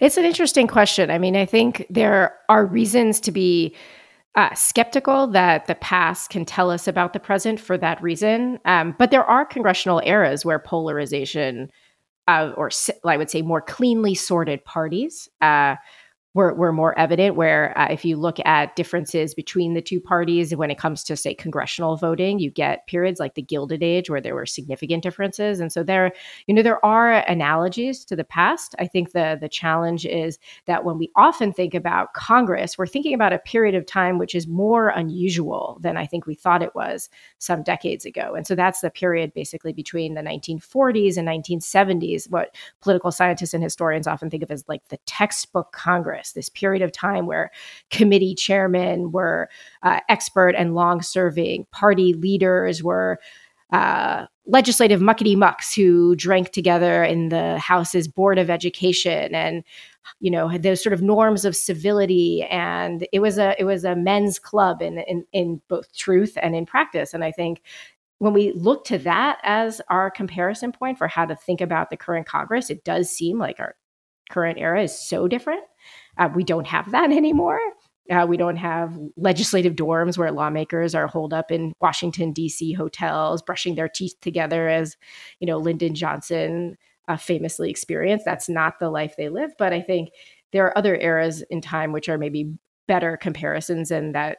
It's 0.00 0.16
an 0.16 0.24
interesting 0.24 0.66
question. 0.66 1.10
I 1.10 1.18
mean, 1.18 1.36
I 1.36 1.46
think 1.46 1.86
there 1.90 2.36
are 2.48 2.64
reasons 2.64 3.20
to 3.20 3.32
be 3.32 3.74
uh, 4.34 4.54
skeptical 4.54 5.26
that 5.26 5.66
the 5.66 5.74
past 5.74 6.30
can 6.30 6.44
tell 6.44 6.70
us 6.70 6.86
about 6.86 7.12
the 7.12 7.20
present 7.20 7.58
for 7.58 7.76
that 7.78 8.02
reason. 8.02 8.58
Um, 8.64 8.94
but 8.98 9.10
there 9.10 9.24
are 9.24 9.44
congressional 9.44 10.00
eras 10.04 10.44
where 10.44 10.58
polarization, 10.58 11.70
uh, 12.28 12.52
or 12.56 12.70
I 13.04 13.16
would 13.16 13.30
say 13.30 13.42
more 13.42 13.60
cleanly 13.60 14.14
sorted 14.14 14.64
parties, 14.64 15.28
uh, 15.40 15.76
were, 16.38 16.54
were 16.54 16.72
more 16.72 16.96
evident. 16.96 17.34
Where 17.34 17.76
uh, 17.76 17.88
if 17.90 18.04
you 18.04 18.16
look 18.16 18.38
at 18.44 18.76
differences 18.76 19.34
between 19.34 19.74
the 19.74 19.82
two 19.82 20.00
parties 20.00 20.54
when 20.54 20.70
it 20.70 20.78
comes 20.78 21.02
to, 21.04 21.16
say, 21.16 21.34
congressional 21.34 21.96
voting, 21.96 22.38
you 22.38 22.48
get 22.48 22.86
periods 22.86 23.18
like 23.18 23.34
the 23.34 23.42
Gilded 23.42 23.82
Age 23.82 24.08
where 24.08 24.20
there 24.20 24.36
were 24.36 24.46
significant 24.46 25.02
differences. 25.02 25.58
And 25.58 25.72
so 25.72 25.82
there, 25.82 26.12
you 26.46 26.54
know, 26.54 26.62
there 26.62 26.84
are 26.86 27.14
analogies 27.28 28.04
to 28.04 28.14
the 28.14 28.22
past. 28.22 28.76
I 28.78 28.86
think 28.86 29.10
the 29.10 29.36
the 29.40 29.48
challenge 29.48 30.06
is 30.06 30.38
that 30.66 30.84
when 30.84 30.96
we 30.96 31.10
often 31.16 31.52
think 31.52 31.74
about 31.74 32.14
Congress, 32.14 32.78
we're 32.78 32.86
thinking 32.86 33.14
about 33.14 33.32
a 33.32 33.40
period 33.40 33.74
of 33.74 33.84
time 33.84 34.16
which 34.16 34.36
is 34.36 34.46
more 34.46 34.90
unusual 34.90 35.78
than 35.80 35.96
I 35.96 36.06
think 36.06 36.24
we 36.24 36.36
thought 36.36 36.62
it 36.62 36.74
was 36.76 37.10
some 37.38 37.64
decades 37.64 38.04
ago. 38.04 38.34
And 38.36 38.46
so 38.46 38.54
that's 38.54 38.80
the 38.80 38.90
period 38.90 39.34
basically 39.34 39.72
between 39.72 40.14
the 40.14 40.22
1940s 40.22 41.16
and 41.16 41.26
1970s, 41.26 42.30
what 42.30 42.54
political 42.80 43.10
scientists 43.10 43.54
and 43.54 43.64
historians 43.64 44.06
often 44.06 44.30
think 44.30 44.44
of 44.44 44.52
as 44.52 44.64
like 44.68 44.86
the 44.86 44.98
textbook 45.04 45.72
Congress 45.72 46.27
this 46.32 46.48
period 46.48 46.82
of 46.82 46.92
time 46.92 47.26
where 47.26 47.50
committee 47.90 48.34
chairmen 48.34 49.12
were 49.12 49.48
uh, 49.82 50.00
expert 50.08 50.50
and 50.50 50.74
long 50.74 51.02
serving, 51.02 51.66
party 51.72 52.14
leaders 52.14 52.82
were 52.82 53.18
uh, 53.70 54.26
legislative 54.46 55.00
muckety 55.00 55.36
mucks 55.36 55.74
who 55.74 56.16
drank 56.16 56.52
together 56.52 57.04
in 57.04 57.28
the 57.28 57.58
House's 57.58 58.08
Board 58.08 58.38
of 58.38 58.48
Education 58.48 59.34
and 59.34 59.62
you 60.20 60.30
know 60.30 60.56
those 60.56 60.82
sort 60.82 60.94
of 60.94 61.02
norms 61.02 61.44
of 61.44 61.54
civility. 61.54 62.42
And 62.44 63.06
it 63.12 63.20
was 63.20 63.36
a 63.36 63.54
it 63.60 63.64
was 63.64 63.84
a 63.84 63.94
men's 63.94 64.38
club 64.38 64.80
in 64.80 64.98
in, 65.00 65.26
in 65.32 65.60
both 65.68 65.94
truth 65.94 66.38
and 66.40 66.56
in 66.56 66.64
practice. 66.64 67.12
And 67.12 67.22
i 67.22 67.30
think 67.30 67.60
when 68.18 68.32
we 68.32 68.52
look 68.52 68.84
to 68.84 68.98
that 68.98 69.38
as 69.42 69.80
our 69.88 70.10
comparison 70.10 70.72
point 70.72 70.98
for 70.98 71.08
how 71.08 71.24
to 71.24 71.36
think 71.36 71.60
about 71.60 71.90
the 71.90 71.96
current 71.96 72.26
congress 72.26 72.70
it 72.70 72.84
does 72.84 73.10
seem 73.10 73.38
like 73.38 73.58
our 73.60 73.76
current 74.30 74.58
era 74.58 74.82
is 74.82 74.98
so 74.98 75.26
different 75.26 75.62
uh, 76.18 76.28
we 76.34 76.44
don't 76.44 76.66
have 76.66 76.90
that 76.90 77.10
anymore. 77.12 77.60
Uh, 78.10 78.24
we 78.26 78.38
don't 78.38 78.56
have 78.56 78.98
legislative 79.18 79.74
dorms 79.74 80.16
where 80.16 80.32
lawmakers 80.32 80.94
are 80.94 81.06
holed 81.06 81.34
up 81.34 81.50
in 81.50 81.74
Washington 81.80 82.32
D.C. 82.32 82.72
hotels, 82.72 83.42
brushing 83.42 83.74
their 83.74 83.88
teeth 83.88 84.14
together, 84.22 84.68
as 84.68 84.96
you 85.40 85.46
know 85.46 85.58
Lyndon 85.58 85.94
Johnson 85.94 86.76
uh, 87.06 87.18
famously 87.18 87.68
experienced. 87.68 88.24
That's 88.24 88.48
not 88.48 88.78
the 88.78 88.90
life 88.90 89.14
they 89.16 89.28
live. 89.28 89.50
But 89.58 89.74
I 89.74 89.82
think 89.82 90.10
there 90.52 90.64
are 90.64 90.76
other 90.76 90.96
eras 90.96 91.42
in 91.50 91.60
time 91.60 91.92
which 91.92 92.08
are 92.08 92.16
maybe 92.16 92.54
better 92.86 93.18
comparisons, 93.18 93.90
and 93.90 94.14
that 94.14 94.38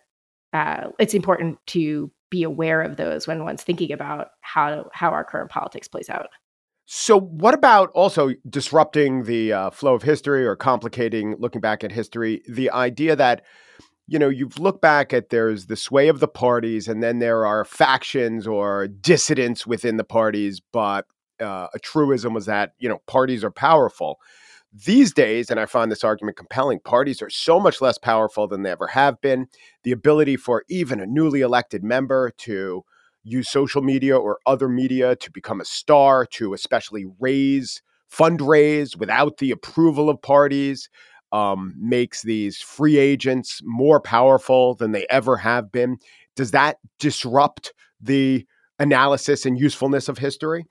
uh, 0.51 0.87
it's 0.97 1.13
important 1.13 1.59
to 1.67 2.11
be 2.31 2.41
aware 2.41 2.81
of 2.81 2.97
those 2.97 3.27
when 3.27 3.43
one's 3.43 3.63
thinking 3.63 3.91
about 3.91 4.29
how 4.41 4.89
how 4.93 5.11
our 5.11 5.23
current 5.23 5.51
politics 5.51 5.87
plays 5.87 6.09
out. 6.09 6.29
So, 6.91 7.19
what 7.19 7.54
about 7.54 7.91
also 7.91 8.32
disrupting 8.49 9.25
the 9.25 9.54
uh, 9.54 9.69
flow 9.69 9.93
of 9.93 10.02
history 10.02 10.43
or 10.43 10.56
complicating 10.56 11.36
looking 11.38 11.62
back 11.62 11.84
at 11.84 11.91
history? 11.91 12.41
The 12.49 12.71
idea 12.71 13.15
that, 13.15 13.43
you 14.08 14.17
know, 14.17 14.28
you've 14.28 14.58
looked 14.58 14.82
back 14.82 15.13
at 15.13 15.30
there's 15.30 15.67
the 15.67 15.75
sway 15.75 16.08
of 16.08 16.19
the 16.19 16.28
parties, 16.28 16.88
and 16.88 17.04
then 17.04 17.19
there 17.19 17.45
are 17.45 17.63
factions 17.63 18.47
or 18.47 18.88
dissidents 18.88 19.67
within 19.67 19.97
the 19.97 20.04
parties, 20.04 20.63
but 20.73 21.06
uh, 21.39 21.67
a 21.75 21.78
truism 21.78 22.34
was 22.34 22.47
that, 22.47 22.73
you 22.80 22.89
know, 22.89 23.04
parties 23.06 23.43
are 23.43 23.52
powerful. 23.52 24.17
These 24.73 25.13
days, 25.13 25.52
and 25.52 25.60
I 25.60 25.67
find 25.67 25.91
this 25.91 26.04
argument 26.04 26.38
compelling, 26.38 26.80
parties 26.80 27.21
are 27.21 27.30
so 27.30 27.60
much 27.60 27.82
less 27.82 27.99
powerful 27.99 28.47
than 28.47 28.63
they 28.63 28.71
ever 28.71 28.88
have 28.88 29.21
been. 29.21 29.45
The 29.84 29.91
ability 29.91 30.38
for 30.38 30.63
even 30.69 30.99
a 30.99 31.06
newly 31.06 31.41
elected 31.41 31.84
member 31.84 32.32
to 32.39 32.84
use 33.23 33.49
social 33.49 33.82
media 33.82 34.17
or 34.17 34.39
other 34.45 34.69
media 34.69 35.15
to 35.17 35.32
become 35.32 35.62
a 35.62 35.65
star, 35.65 36.25
to 36.25 36.53
especially 36.53 37.05
raise, 37.19 37.82
fundraise 38.12 38.97
without 38.97 39.38
the 39.38 39.51
approval 39.51 40.10
of 40.10 40.21
parties, 40.21 40.89
um, 41.32 41.75
makes 41.77 42.23
these 42.23 42.60
free 42.60 42.97
agents 42.97 43.62
more 43.63 43.99
powerful 43.99 44.75
than 44.75 44.91
they 44.91 45.05
ever 45.10 45.38
have 45.38 45.71
been. 45.71 45.97
Does 46.36 46.51
that 46.51 46.77
disrupt 46.97 47.73
the 48.01 48.45
analysis 48.79 49.45
and 49.45 49.60
usefulness 49.60 50.08
of 50.10 50.17
history? 50.17 50.65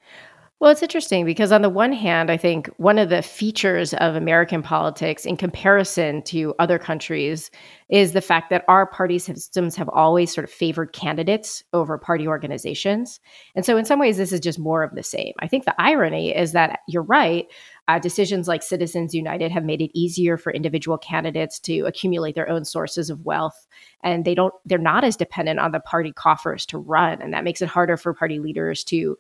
Well, 0.60 0.72
it's 0.72 0.82
interesting 0.82 1.24
because, 1.24 1.52
on 1.52 1.62
the 1.62 1.70
one 1.70 1.92
hand, 1.92 2.32
I 2.32 2.36
think 2.36 2.66
one 2.78 2.98
of 2.98 3.10
the 3.10 3.22
features 3.22 3.94
of 3.94 4.16
American 4.16 4.60
politics 4.60 5.24
in 5.24 5.36
comparison 5.36 6.20
to 6.22 6.52
other 6.58 6.80
countries 6.80 7.52
is 7.88 8.12
the 8.12 8.20
fact 8.20 8.50
that 8.50 8.64
our 8.66 8.84
party 8.84 9.20
systems 9.20 9.76
have 9.76 9.88
always 9.90 10.34
sort 10.34 10.44
of 10.44 10.50
favored 10.50 10.92
candidates 10.92 11.62
over 11.72 11.96
party 11.96 12.26
organizations. 12.26 13.20
And 13.54 13.64
so, 13.64 13.76
in 13.76 13.84
some 13.84 14.00
ways, 14.00 14.16
this 14.16 14.32
is 14.32 14.40
just 14.40 14.58
more 14.58 14.82
of 14.82 14.96
the 14.96 15.02
same. 15.04 15.32
I 15.38 15.46
think 15.46 15.64
the 15.64 15.80
irony 15.80 16.36
is 16.36 16.50
that 16.52 16.80
you're 16.88 17.04
right. 17.04 17.46
Uh, 17.86 18.00
decisions 18.00 18.48
like 18.48 18.62
Citizens 18.62 19.14
United 19.14 19.52
have 19.52 19.64
made 19.64 19.80
it 19.80 19.96
easier 19.96 20.36
for 20.36 20.52
individual 20.52 20.98
candidates 20.98 21.60
to 21.60 21.86
accumulate 21.86 22.34
their 22.34 22.50
own 22.50 22.64
sources 22.64 23.10
of 23.10 23.24
wealth, 23.24 23.68
and 24.02 24.24
they 24.24 24.34
don't. 24.34 24.52
They're 24.64 24.76
not 24.76 25.04
as 25.04 25.16
dependent 25.16 25.60
on 25.60 25.70
the 25.70 25.80
party 25.80 26.12
coffers 26.12 26.66
to 26.66 26.78
run, 26.78 27.22
and 27.22 27.32
that 27.32 27.44
makes 27.44 27.62
it 27.62 27.68
harder 27.68 27.96
for 27.96 28.12
party 28.12 28.40
leaders 28.40 28.82
to 28.84 29.16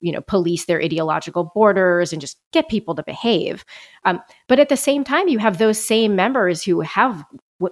you 0.00 0.12
know 0.12 0.20
police 0.20 0.66
their 0.66 0.82
ideological 0.82 1.50
borders 1.54 2.12
and 2.12 2.20
just 2.20 2.38
get 2.52 2.68
people 2.68 2.94
to 2.94 3.02
behave. 3.02 3.64
Um, 4.04 4.20
but 4.48 4.60
at 4.60 4.68
the 4.68 4.76
same 4.76 5.04
time 5.04 5.28
you 5.28 5.38
have 5.38 5.58
those 5.58 5.84
same 5.84 6.16
members 6.16 6.62
who 6.62 6.80
have 6.80 7.24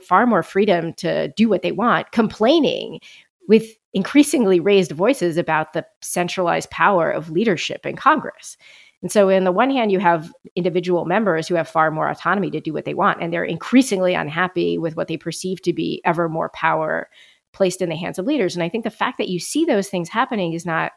far 0.03 0.27
more 0.27 0.43
freedom 0.43 0.93
to 0.95 1.29
do 1.37 1.49
what 1.49 1.63
they 1.63 1.73
want 1.73 2.11
complaining 2.13 3.01
with 3.49 3.67
increasingly 3.93 4.59
raised 4.59 4.93
voices 4.93 5.37
about 5.37 5.73
the 5.73 5.85
centralized 6.03 6.71
power 6.71 7.11
of 7.11 7.31
leadership 7.31 7.85
in 7.85 7.97
congress. 7.97 8.57
And 9.03 9.13
so 9.13 9.29
in 9.29 9.45
the 9.45 9.53
one 9.53 9.71
hand 9.71 9.93
you 9.93 9.99
have 9.99 10.33
individual 10.57 11.05
members 11.05 11.47
who 11.47 11.55
have 11.55 11.69
far 11.69 11.91
more 11.91 12.09
autonomy 12.09 12.51
to 12.53 12.61
do 12.61 12.73
what 12.73 12.87
they 12.87 12.95
want 12.95 13.21
and 13.21 13.33
they're 13.33 13.45
increasingly 13.45 14.15
unhappy 14.15 14.79
with 14.79 14.97
what 14.97 15.09
they 15.09 15.19
perceive 15.19 15.61
to 15.63 15.75
be 15.75 16.01
ever 16.05 16.29
more 16.29 16.49
power 16.55 17.11
placed 17.53 17.83
in 17.83 17.91
the 17.91 17.97
hands 17.97 18.19
of 18.19 18.27
leaders. 18.27 18.57
And 18.57 18.63
i 18.63 18.69
think 18.69 18.85
the 18.85 18.91
fact 18.91 19.19
that 19.19 19.29
you 19.29 19.39
see 19.39 19.65
those 19.65 19.89
things 19.89 20.09
happening 20.09 20.55
is 20.55 20.65
not 20.65 20.93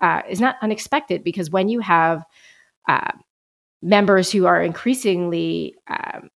uh, 0.00 0.22
is 0.28 0.40
not 0.40 0.56
unexpected 0.62 1.24
because 1.24 1.50
when 1.50 1.68
you 1.68 1.80
have 1.80 2.24
uh, 2.88 3.12
members 3.82 4.30
who 4.30 4.46
are 4.46 4.62
increasingly 4.62 5.74
um, 5.88 6.30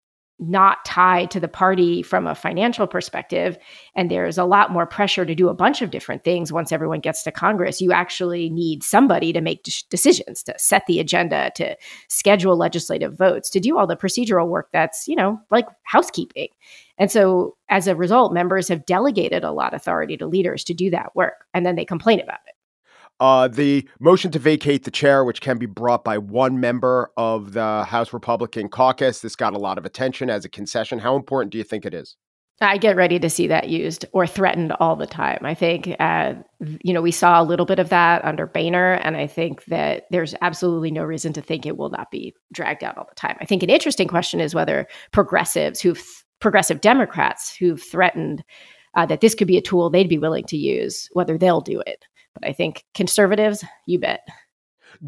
not 0.40 0.84
tied 0.84 1.30
to 1.30 1.38
the 1.38 1.48
party 1.48 2.02
from 2.02 2.26
a 2.26 2.34
financial 2.34 2.86
perspective, 2.86 3.56
and 3.94 4.10
there's 4.10 4.36
a 4.36 4.44
lot 4.44 4.72
more 4.72 4.86
pressure 4.86 5.24
to 5.24 5.34
do 5.34 5.48
a 5.48 5.54
bunch 5.54 5.80
of 5.80 5.90
different 5.90 6.24
things 6.24 6.52
once 6.52 6.72
everyone 6.72 7.00
gets 7.00 7.22
to 7.22 7.30
Congress, 7.30 7.80
you 7.80 7.92
actually 7.92 8.50
need 8.50 8.82
somebody 8.82 9.32
to 9.32 9.40
make 9.40 9.64
decisions, 9.90 10.42
to 10.42 10.54
set 10.58 10.84
the 10.86 10.98
agenda, 10.98 11.52
to 11.54 11.76
schedule 12.08 12.56
legislative 12.56 13.16
votes, 13.16 13.48
to 13.48 13.60
do 13.60 13.78
all 13.78 13.86
the 13.86 13.96
procedural 13.96 14.48
work 14.48 14.68
that's, 14.72 15.06
you 15.06 15.14
know, 15.14 15.38
like 15.50 15.66
housekeeping. 15.84 16.48
And 16.98 17.10
so 17.10 17.56
as 17.68 17.86
a 17.86 17.96
result, 17.96 18.32
members 18.32 18.68
have 18.68 18.86
delegated 18.86 19.44
a 19.44 19.52
lot 19.52 19.72
of 19.72 19.80
authority 19.80 20.16
to 20.16 20.26
leaders 20.26 20.64
to 20.64 20.74
do 20.74 20.90
that 20.90 21.14
work, 21.14 21.46
and 21.54 21.64
then 21.64 21.76
they 21.76 21.84
complain 21.84 22.20
about 22.20 22.40
it. 22.46 22.53
Uh, 23.20 23.48
the 23.48 23.88
motion 24.00 24.30
to 24.32 24.38
vacate 24.38 24.84
the 24.84 24.90
chair, 24.90 25.24
which 25.24 25.40
can 25.40 25.56
be 25.56 25.66
brought 25.66 26.04
by 26.04 26.18
one 26.18 26.58
member 26.58 27.10
of 27.16 27.52
the 27.52 27.84
House 27.84 28.12
Republican 28.12 28.68
caucus, 28.68 29.20
this 29.20 29.36
got 29.36 29.54
a 29.54 29.58
lot 29.58 29.78
of 29.78 29.86
attention 29.86 30.28
as 30.28 30.44
a 30.44 30.48
concession. 30.48 30.98
How 30.98 31.14
important 31.16 31.52
do 31.52 31.58
you 31.58 31.64
think 31.64 31.86
it 31.86 31.94
is? 31.94 32.16
I 32.60 32.78
get 32.78 32.96
ready 32.96 33.18
to 33.18 33.28
see 33.28 33.48
that 33.48 33.68
used 33.68 34.04
or 34.12 34.26
threatened 34.26 34.72
all 34.78 34.94
the 34.94 35.06
time. 35.06 35.40
I 35.42 35.54
think, 35.54 35.94
uh, 35.98 36.34
you 36.82 36.92
know, 36.92 37.02
we 37.02 37.10
saw 37.10 37.42
a 37.42 37.44
little 37.44 37.66
bit 37.66 37.80
of 37.80 37.88
that 37.88 38.24
under 38.24 38.46
Boehner, 38.46 38.94
and 38.94 39.16
I 39.16 39.26
think 39.26 39.64
that 39.66 40.04
there's 40.10 40.34
absolutely 40.40 40.92
no 40.92 41.02
reason 41.02 41.32
to 41.32 41.42
think 41.42 41.66
it 41.66 41.76
will 41.76 41.90
not 41.90 42.12
be 42.12 42.32
dragged 42.52 42.84
out 42.84 42.96
all 42.96 43.06
the 43.08 43.14
time. 43.16 43.36
I 43.40 43.44
think 43.44 43.64
an 43.64 43.70
interesting 43.70 44.06
question 44.06 44.40
is 44.40 44.54
whether 44.54 44.86
progressives 45.12 45.80
who've 45.80 46.24
progressive 46.40 46.80
Democrats 46.80 47.56
who've 47.56 47.82
threatened 47.82 48.44
uh, 48.96 49.06
that 49.06 49.20
this 49.20 49.34
could 49.34 49.48
be 49.48 49.56
a 49.56 49.62
tool 49.62 49.90
they'd 49.90 50.08
be 50.08 50.18
willing 50.18 50.44
to 50.44 50.56
use, 50.56 51.08
whether 51.12 51.38
they'll 51.38 51.60
do 51.60 51.82
it. 51.86 52.04
But 52.34 52.48
I 52.48 52.52
think 52.52 52.84
conservatives, 52.94 53.64
you 53.86 53.98
bet. 53.98 54.20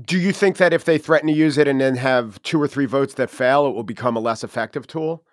Do 0.02 0.18
you 0.18 0.32
think 0.32 0.56
that 0.56 0.72
if 0.72 0.84
they 0.84 0.98
threaten 0.98 1.28
to 1.28 1.34
use 1.34 1.58
it 1.58 1.68
and 1.68 1.80
then 1.80 1.96
have 1.96 2.42
two 2.42 2.60
or 2.60 2.68
three 2.68 2.86
votes 2.86 3.14
that 3.14 3.30
fail, 3.30 3.66
it 3.66 3.74
will 3.74 3.84
become 3.84 4.16
a 4.16 4.20
less 4.20 4.42
effective 4.42 4.86
tool? 4.86 5.24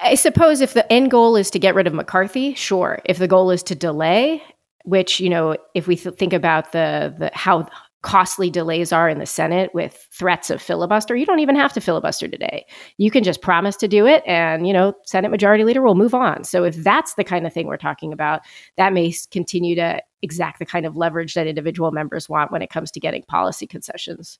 I 0.00 0.14
suppose 0.14 0.60
if 0.60 0.74
the 0.74 0.90
end 0.92 1.10
goal 1.10 1.36
is 1.36 1.50
to 1.50 1.58
get 1.58 1.74
rid 1.74 1.86
of 1.86 1.94
McCarthy, 1.94 2.54
sure. 2.54 3.00
If 3.06 3.18
the 3.18 3.28
goal 3.28 3.50
is 3.50 3.62
to 3.64 3.74
delay, 3.74 4.42
which 4.84 5.20
you 5.20 5.30
know, 5.30 5.56
if 5.74 5.86
we 5.86 5.96
th- 5.96 6.16
think 6.16 6.32
about 6.32 6.72
the 6.72 7.14
the 7.18 7.30
how 7.32 7.68
costly 8.02 8.48
delays 8.48 8.92
are 8.92 9.08
in 9.08 9.18
the 9.18 9.26
Senate 9.26 9.70
with 9.74 10.06
threats 10.12 10.50
of 10.50 10.62
filibuster, 10.62 11.16
you 11.16 11.26
don't 11.26 11.40
even 11.40 11.56
have 11.56 11.72
to 11.72 11.80
filibuster 11.80 12.28
today. 12.28 12.64
You 12.96 13.10
can 13.10 13.24
just 13.24 13.42
promise 13.42 13.76
to 13.76 13.88
do 13.88 14.06
it 14.06 14.22
and, 14.26 14.66
you 14.66 14.72
know, 14.72 14.94
Senate 15.04 15.30
majority 15.30 15.64
leader 15.64 15.82
will 15.82 15.96
move 15.96 16.14
on. 16.14 16.44
So 16.44 16.62
if 16.62 16.76
that's 16.76 17.14
the 17.14 17.24
kind 17.24 17.46
of 17.46 17.52
thing 17.52 17.66
we're 17.66 17.76
talking 17.76 18.12
about, 18.12 18.42
that 18.76 18.92
may 18.92 19.12
continue 19.32 19.74
to 19.74 20.00
exact 20.22 20.60
the 20.60 20.66
kind 20.66 20.86
of 20.86 20.96
leverage 20.96 21.34
that 21.34 21.46
individual 21.46 21.90
members 21.90 22.28
want 22.28 22.52
when 22.52 22.62
it 22.62 22.70
comes 22.70 22.90
to 22.92 23.00
getting 23.00 23.22
policy 23.24 23.66
concessions. 23.66 24.38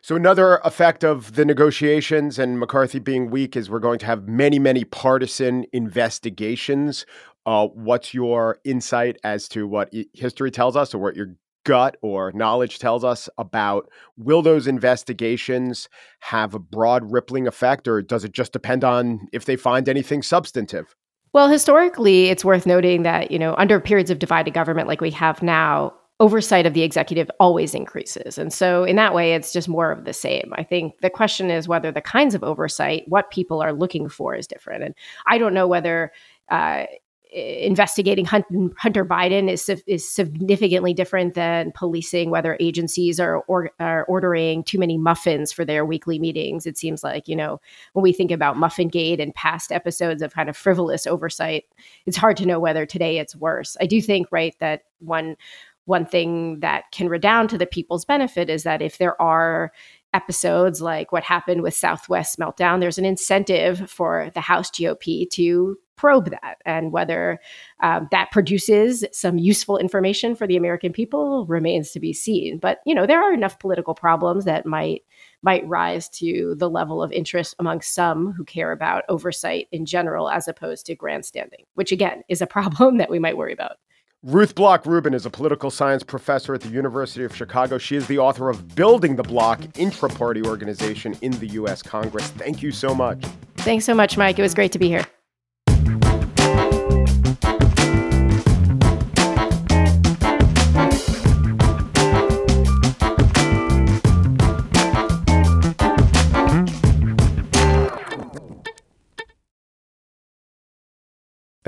So 0.00 0.14
another 0.14 0.58
effect 0.58 1.04
of 1.04 1.34
the 1.34 1.44
negotiations 1.44 2.38
and 2.38 2.58
McCarthy 2.58 3.00
being 3.00 3.30
weak 3.30 3.56
is 3.56 3.68
we're 3.68 3.80
going 3.80 3.98
to 3.98 4.06
have 4.06 4.28
many, 4.28 4.58
many 4.58 4.84
partisan 4.84 5.66
investigations. 5.72 7.04
Uh, 7.46 7.66
what's 7.66 8.14
your 8.14 8.58
insight 8.64 9.18
as 9.24 9.48
to 9.48 9.66
what 9.66 9.92
history 10.12 10.50
tells 10.52 10.76
us, 10.76 10.94
or 10.94 10.98
what 10.98 11.16
your 11.16 11.34
gut 11.68 11.98
or 12.00 12.32
knowledge 12.32 12.78
tells 12.78 13.04
us 13.04 13.28
about 13.36 13.90
will 14.16 14.40
those 14.40 14.66
investigations 14.66 15.86
have 16.20 16.54
a 16.54 16.58
broad 16.58 17.12
rippling 17.12 17.46
effect 17.46 17.86
or 17.86 18.00
does 18.00 18.24
it 18.24 18.32
just 18.32 18.54
depend 18.54 18.84
on 18.84 19.28
if 19.34 19.44
they 19.44 19.54
find 19.54 19.86
anything 19.86 20.22
substantive? 20.22 20.96
Well, 21.34 21.50
historically, 21.50 22.28
it's 22.28 22.42
worth 22.42 22.64
noting 22.64 23.02
that, 23.02 23.30
you 23.30 23.38
know, 23.38 23.54
under 23.58 23.80
periods 23.80 24.10
of 24.10 24.18
divided 24.18 24.54
government 24.54 24.88
like 24.88 25.02
we 25.02 25.10
have 25.10 25.42
now, 25.42 25.92
oversight 26.20 26.64
of 26.64 26.72
the 26.72 26.82
executive 26.82 27.30
always 27.38 27.74
increases. 27.74 28.38
And 28.38 28.50
so, 28.50 28.82
in 28.84 28.96
that 28.96 29.12
way, 29.12 29.34
it's 29.34 29.52
just 29.52 29.68
more 29.68 29.92
of 29.92 30.06
the 30.06 30.14
same. 30.14 30.50
I 30.56 30.64
think 30.64 30.98
the 31.02 31.10
question 31.10 31.50
is 31.50 31.68
whether 31.68 31.92
the 31.92 32.00
kinds 32.00 32.34
of 32.34 32.42
oversight, 32.42 33.04
what 33.08 33.30
people 33.30 33.60
are 33.60 33.74
looking 33.74 34.08
for, 34.08 34.34
is 34.34 34.46
different. 34.46 34.84
And 34.84 34.94
I 35.26 35.36
don't 35.36 35.54
know 35.54 35.68
whether 35.68 36.12
uh, 36.48 36.86
investigating 37.30 38.24
Hunter 38.24 39.04
Biden 39.04 39.50
is 39.50 39.68
is 39.86 40.08
significantly 40.08 40.94
different 40.94 41.34
than 41.34 41.72
policing 41.74 42.30
whether 42.30 42.56
agencies 42.58 43.20
are, 43.20 43.38
or, 43.42 43.70
are 43.78 44.04
ordering 44.04 44.64
too 44.64 44.78
many 44.78 44.96
muffins 44.96 45.52
for 45.52 45.64
their 45.64 45.84
weekly 45.84 46.18
meetings. 46.18 46.66
It 46.66 46.78
seems 46.78 47.04
like 47.04 47.28
you 47.28 47.36
know 47.36 47.60
when 47.92 48.02
we 48.02 48.12
think 48.12 48.30
about 48.30 48.56
Muffin 48.56 48.88
Gate 48.88 49.20
and 49.20 49.34
past 49.34 49.72
episodes 49.72 50.22
of 50.22 50.34
kind 50.34 50.48
of 50.48 50.56
frivolous 50.56 51.06
oversight, 51.06 51.64
it's 52.06 52.16
hard 52.16 52.36
to 52.38 52.46
know 52.46 52.60
whether 52.60 52.86
today 52.86 53.18
it's 53.18 53.36
worse. 53.36 53.76
I 53.80 53.86
do 53.86 54.00
think 54.00 54.28
right 54.30 54.54
that 54.60 54.82
one 55.00 55.36
one 55.84 56.06
thing 56.06 56.60
that 56.60 56.84
can 56.92 57.08
redound 57.08 57.48
to 57.50 57.58
the 57.58 57.66
people's 57.66 58.04
benefit 58.04 58.50
is 58.50 58.62
that 58.62 58.82
if 58.82 58.98
there 58.98 59.20
are 59.20 59.72
episodes 60.14 60.80
like 60.80 61.12
what 61.12 61.24
happened 61.24 61.62
with 61.62 61.74
Southwest 61.74 62.38
Meltdown, 62.38 62.80
there's 62.80 62.98
an 62.98 63.04
incentive 63.04 63.90
for 63.90 64.30
the 64.34 64.40
House 64.40 64.70
GOP 64.70 65.28
to 65.30 65.78
probe 65.98 66.30
that 66.30 66.56
and 66.64 66.92
whether 66.92 67.38
um, 67.80 68.08
that 68.10 68.30
produces 68.30 69.04
some 69.12 69.36
useful 69.36 69.76
information 69.76 70.34
for 70.34 70.46
the 70.46 70.56
American 70.56 70.92
people 70.92 71.44
remains 71.46 71.90
to 71.90 72.00
be 72.00 72.12
seen. 72.14 72.58
But 72.58 72.80
you 72.86 72.94
know 72.94 73.06
there 73.06 73.22
are 73.22 73.34
enough 73.34 73.58
political 73.58 73.94
problems 73.94 74.46
that 74.46 74.64
might 74.64 75.02
might 75.42 75.66
rise 75.68 76.08
to 76.08 76.54
the 76.56 76.70
level 76.70 77.02
of 77.02 77.12
interest 77.12 77.54
among 77.58 77.80
some 77.82 78.32
who 78.32 78.44
care 78.44 78.72
about 78.72 79.04
oversight 79.08 79.68
in 79.72 79.84
general 79.84 80.30
as 80.30 80.48
opposed 80.48 80.86
to 80.86 80.94
grandstanding, 80.94 81.64
which 81.74 81.92
again 81.92 82.22
is 82.28 82.40
a 82.40 82.46
problem 82.46 82.96
that 82.98 83.10
we 83.10 83.18
might 83.18 83.36
worry 83.36 83.52
about. 83.52 83.76
Ruth 84.24 84.56
Bloch 84.56 84.84
Rubin 84.84 85.14
is 85.14 85.26
a 85.26 85.30
political 85.30 85.70
science 85.70 86.02
professor 86.02 86.52
at 86.52 86.60
the 86.60 86.68
University 86.68 87.22
of 87.22 87.36
Chicago. 87.36 87.78
She 87.78 87.94
is 87.94 88.08
the 88.08 88.18
author 88.18 88.50
of 88.50 88.74
Building 88.74 89.14
the 89.14 89.22
Bloc, 89.22 89.60
intra 89.78 90.08
party 90.08 90.42
organization 90.42 91.16
in 91.22 91.30
the 91.38 91.46
U.S. 91.48 91.82
Congress. 91.84 92.26
Thank 92.30 92.60
you 92.60 92.72
so 92.72 92.96
much. 92.96 93.24
Thanks 93.58 93.84
so 93.84 93.94
much, 93.94 94.18
Mike. 94.18 94.36
It 94.36 94.42
was 94.42 94.54
great 94.54 94.72
to 94.72 94.78
be 94.78 94.88
here. 94.88 95.06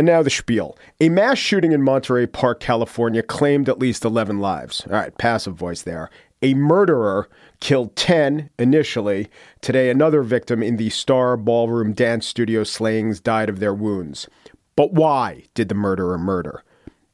And 0.01 0.07
now 0.07 0.23
the 0.23 0.31
spiel. 0.31 0.79
A 0.99 1.11
mass 1.11 1.37
shooting 1.37 1.73
in 1.73 1.83
Monterey 1.83 2.27
Park, 2.27 2.59
California 2.59 3.23
claimed 3.23 3.69
at 3.69 3.79
least 3.79 4.03
11 4.03 4.39
lives. 4.41 4.87
All 4.87 4.95
right, 4.95 5.15
passive 5.19 5.55
voice 5.55 5.83
there. 5.83 6.09
A 6.41 6.55
murderer 6.55 7.29
killed 7.61 7.97
10 7.97 8.49
initially. 8.59 9.29
Today, 9.61 9.91
another 9.91 10.23
victim 10.23 10.63
in 10.63 10.79
the 10.79 10.89
Star 10.89 11.37
Ballroom 11.37 11.93
Dance 11.93 12.27
Studio 12.27 12.65
slayings 12.65 13.21
died 13.21 13.51
of 13.51 13.61
their 13.61 13.75
wounds. 13.75 14.27
But 14.75 14.95
why 14.95 15.45
did 15.53 15.69
the 15.69 15.75
murderer 15.75 16.17
murder? 16.17 16.65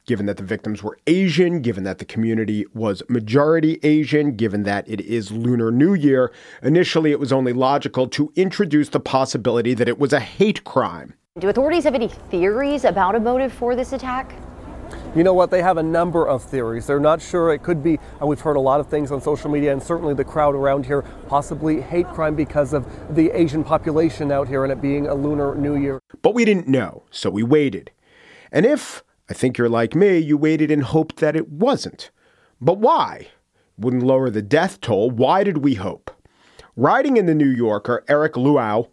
Given 0.07 0.27
that 0.27 0.37
the 0.37 0.45
victims 0.45 0.85
were 0.85 0.97
Asian, 1.09 1.63
given 1.63 1.83
that 1.83 1.99
the 1.99 2.05
community 2.05 2.67
was 2.73 3.03
majority 3.09 3.81
Asian, 3.83 4.37
given 4.37 4.63
that 4.63 4.89
it 4.89 5.01
is 5.01 5.33
Lunar 5.33 5.73
New 5.73 5.95
Year, 5.95 6.33
initially 6.63 7.11
it 7.11 7.19
was 7.19 7.33
only 7.33 7.53
logical 7.53 8.07
to 8.11 8.33
introduce 8.37 8.91
the 8.91 9.01
possibility 9.01 9.75
that 9.75 9.89
it 9.89 9.99
was 9.99 10.13
a 10.13 10.21
hate 10.21 10.63
crime. 10.63 11.15
Do 11.39 11.51
authorities 11.51 11.85
have 11.85 11.95
any 11.95 12.09
theories 12.09 12.85
about 12.85 13.15
a 13.15 13.21
motive 13.21 13.53
for 13.53 13.77
this 13.77 13.93
attack? 13.93 14.35
You 15.15 15.23
know 15.23 15.35
what? 15.35 15.51
They 15.51 15.61
have 15.61 15.77
a 15.77 15.83
number 15.83 16.27
of 16.27 16.43
theories. 16.43 16.87
They're 16.87 16.99
not 16.99 17.21
sure. 17.21 17.53
It 17.53 17.63
could 17.63 17.83
be, 17.83 17.99
and 18.21 18.27
we've 18.27 18.41
heard 18.41 18.57
a 18.57 18.61
lot 18.61 18.81
of 18.81 18.87
things 18.87 19.13
on 19.13 19.21
social 19.21 19.51
media, 19.51 19.71
and 19.71 19.83
certainly 19.83 20.15
the 20.15 20.25
crowd 20.25 20.55
around 20.55 20.87
here, 20.87 21.03
possibly 21.29 21.83
hate 21.83 22.09
crime 22.09 22.37
because 22.37 22.73
of 22.73 22.87
the 23.15 23.31
Asian 23.33 23.63
population 23.63 24.33
out 24.33 24.49
here 24.49 24.65
and 24.65 24.73
it 24.73 24.81
being 24.81 25.09
a 25.09 25.15
lunar 25.15 25.55
new 25.55 25.77
year. 25.77 26.01
But 26.23 26.33
we 26.33 26.47
didn't 26.47 26.69
know, 26.69 27.03
so 27.11 27.29
we 27.29 27.43
waited. 27.43 27.91
And 28.51 28.65
if, 28.65 29.05
I 29.29 29.35
think 29.35 29.59
you're 29.59 29.69
like 29.69 29.95
me, 29.95 30.17
you 30.17 30.39
waited 30.39 30.71
and 30.71 30.85
hoped 30.85 31.17
that 31.17 31.37
it 31.37 31.51
wasn't. 31.51 32.11
But 32.63 32.79
why? 32.79 33.29
Wouldn't 33.77 34.03
lower 34.03 34.31
the 34.31 34.41
death 34.41 34.81
toll. 34.81 35.11
Why 35.11 35.45
did 35.45 35.59
we 35.59 35.75
hope? 35.75 36.11
Writing 36.77 37.19
in 37.19 37.27
the 37.27 37.35
New 37.35 37.51
Yorker, 37.51 38.03
Eric 38.09 38.39
Luau 38.39 38.87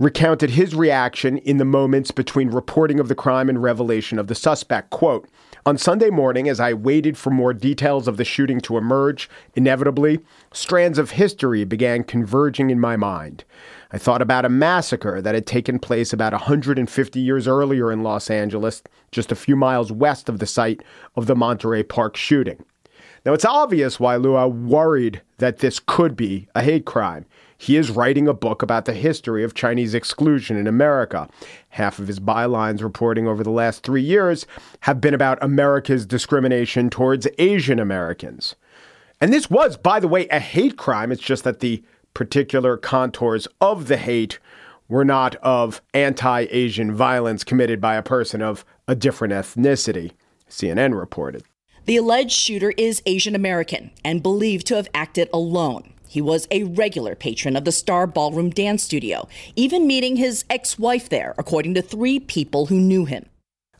recounted 0.00 0.50
his 0.50 0.74
reaction 0.74 1.36
in 1.38 1.58
the 1.58 1.64
moments 1.64 2.10
between 2.10 2.48
reporting 2.48 2.98
of 2.98 3.08
the 3.08 3.14
crime 3.14 3.50
and 3.50 3.62
revelation 3.62 4.18
of 4.18 4.26
the 4.26 4.34
suspect. 4.34 4.88
Quote, 4.88 5.28
on 5.66 5.76
Sunday 5.76 6.08
morning, 6.08 6.48
as 6.48 6.58
I 6.58 6.72
waited 6.72 7.18
for 7.18 7.28
more 7.28 7.52
details 7.52 8.08
of 8.08 8.16
the 8.16 8.24
shooting 8.24 8.62
to 8.62 8.78
emerge, 8.78 9.28
inevitably, 9.54 10.20
strands 10.54 10.98
of 10.98 11.10
history 11.10 11.64
began 11.64 12.02
converging 12.02 12.70
in 12.70 12.80
my 12.80 12.96
mind. 12.96 13.44
I 13.92 13.98
thought 13.98 14.22
about 14.22 14.46
a 14.46 14.48
massacre 14.48 15.20
that 15.20 15.34
had 15.34 15.46
taken 15.46 15.78
place 15.78 16.14
about 16.14 16.32
150 16.32 17.20
years 17.20 17.46
earlier 17.46 17.92
in 17.92 18.02
Los 18.02 18.30
Angeles, 18.30 18.82
just 19.12 19.30
a 19.30 19.36
few 19.36 19.54
miles 19.54 19.92
west 19.92 20.30
of 20.30 20.38
the 20.38 20.46
site 20.46 20.82
of 21.14 21.26
the 21.26 21.36
Monterey 21.36 21.82
Park 21.82 22.16
shooting. 22.16 22.64
Now, 23.26 23.34
it's 23.34 23.44
obvious 23.44 24.00
why 24.00 24.16
Lua 24.16 24.48
worried 24.48 25.20
that 25.38 25.58
this 25.58 25.78
could 25.78 26.16
be 26.16 26.48
a 26.54 26.62
hate 26.62 26.86
crime. 26.86 27.26
He 27.62 27.76
is 27.76 27.90
writing 27.90 28.26
a 28.26 28.32
book 28.32 28.62
about 28.62 28.86
the 28.86 28.94
history 28.94 29.44
of 29.44 29.52
Chinese 29.52 29.92
exclusion 29.92 30.56
in 30.56 30.66
America. 30.66 31.28
Half 31.68 31.98
of 31.98 32.06
his 32.06 32.18
bylines 32.18 32.82
reporting 32.82 33.28
over 33.28 33.44
the 33.44 33.50
last 33.50 33.82
three 33.82 34.00
years 34.00 34.46
have 34.80 34.98
been 34.98 35.12
about 35.12 35.36
America's 35.42 36.06
discrimination 36.06 36.88
towards 36.88 37.28
Asian 37.36 37.78
Americans. 37.78 38.56
And 39.20 39.30
this 39.30 39.50
was, 39.50 39.76
by 39.76 40.00
the 40.00 40.08
way, 40.08 40.26
a 40.28 40.40
hate 40.40 40.78
crime. 40.78 41.12
It's 41.12 41.20
just 41.20 41.44
that 41.44 41.60
the 41.60 41.84
particular 42.14 42.78
contours 42.78 43.46
of 43.60 43.88
the 43.88 43.98
hate 43.98 44.38
were 44.88 45.04
not 45.04 45.36
of 45.36 45.82
anti 45.92 46.46
Asian 46.50 46.94
violence 46.94 47.44
committed 47.44 47.78
by 47.78 47.96
a 47.96 48.02
person 48.02 48.40
of 48.40 48.64
a 48.88 48.94
different 48.94 49.34
ethnicity, 49.34 50.12
CNN 50.48 50.98
reported. 50.98 51.42
The 51.84 51.98
alleged 51.98 52.32
shooter 52.32 52.72
is 52.78 53.02
Asian 53.04 53.34
American 53.34 53.90
and 54.02 54.22
believed 54.22 54.66
to 54.68 54.76
have 54.76 54.88
acted 54.94 55.28
alone. 55.34 55.92
He 56.10 56.20
was 56.20 56.48
a 56.50 56.64
regular 56.64 57.14
patron 57.14 57.54
of 57.54 57.64
the 57.64 57.70
Star 57.70 58.04
Ballroom 58.04 58.50
Dance 58.50 58.82
Studio, 58.82 59.28
even 59.54 59.86
meeting 59.86 60.16
his 60.16 60.44
ex 60.50 60.76
wife 60.76 61.08
there, 61.08 61.36
according 61.38 61.74
to 61.74 61.82
three 61.82 62.18
people 62.18 62.66
who 62.66 62.80
knew 62.80 63.04
him. 63.04 63.26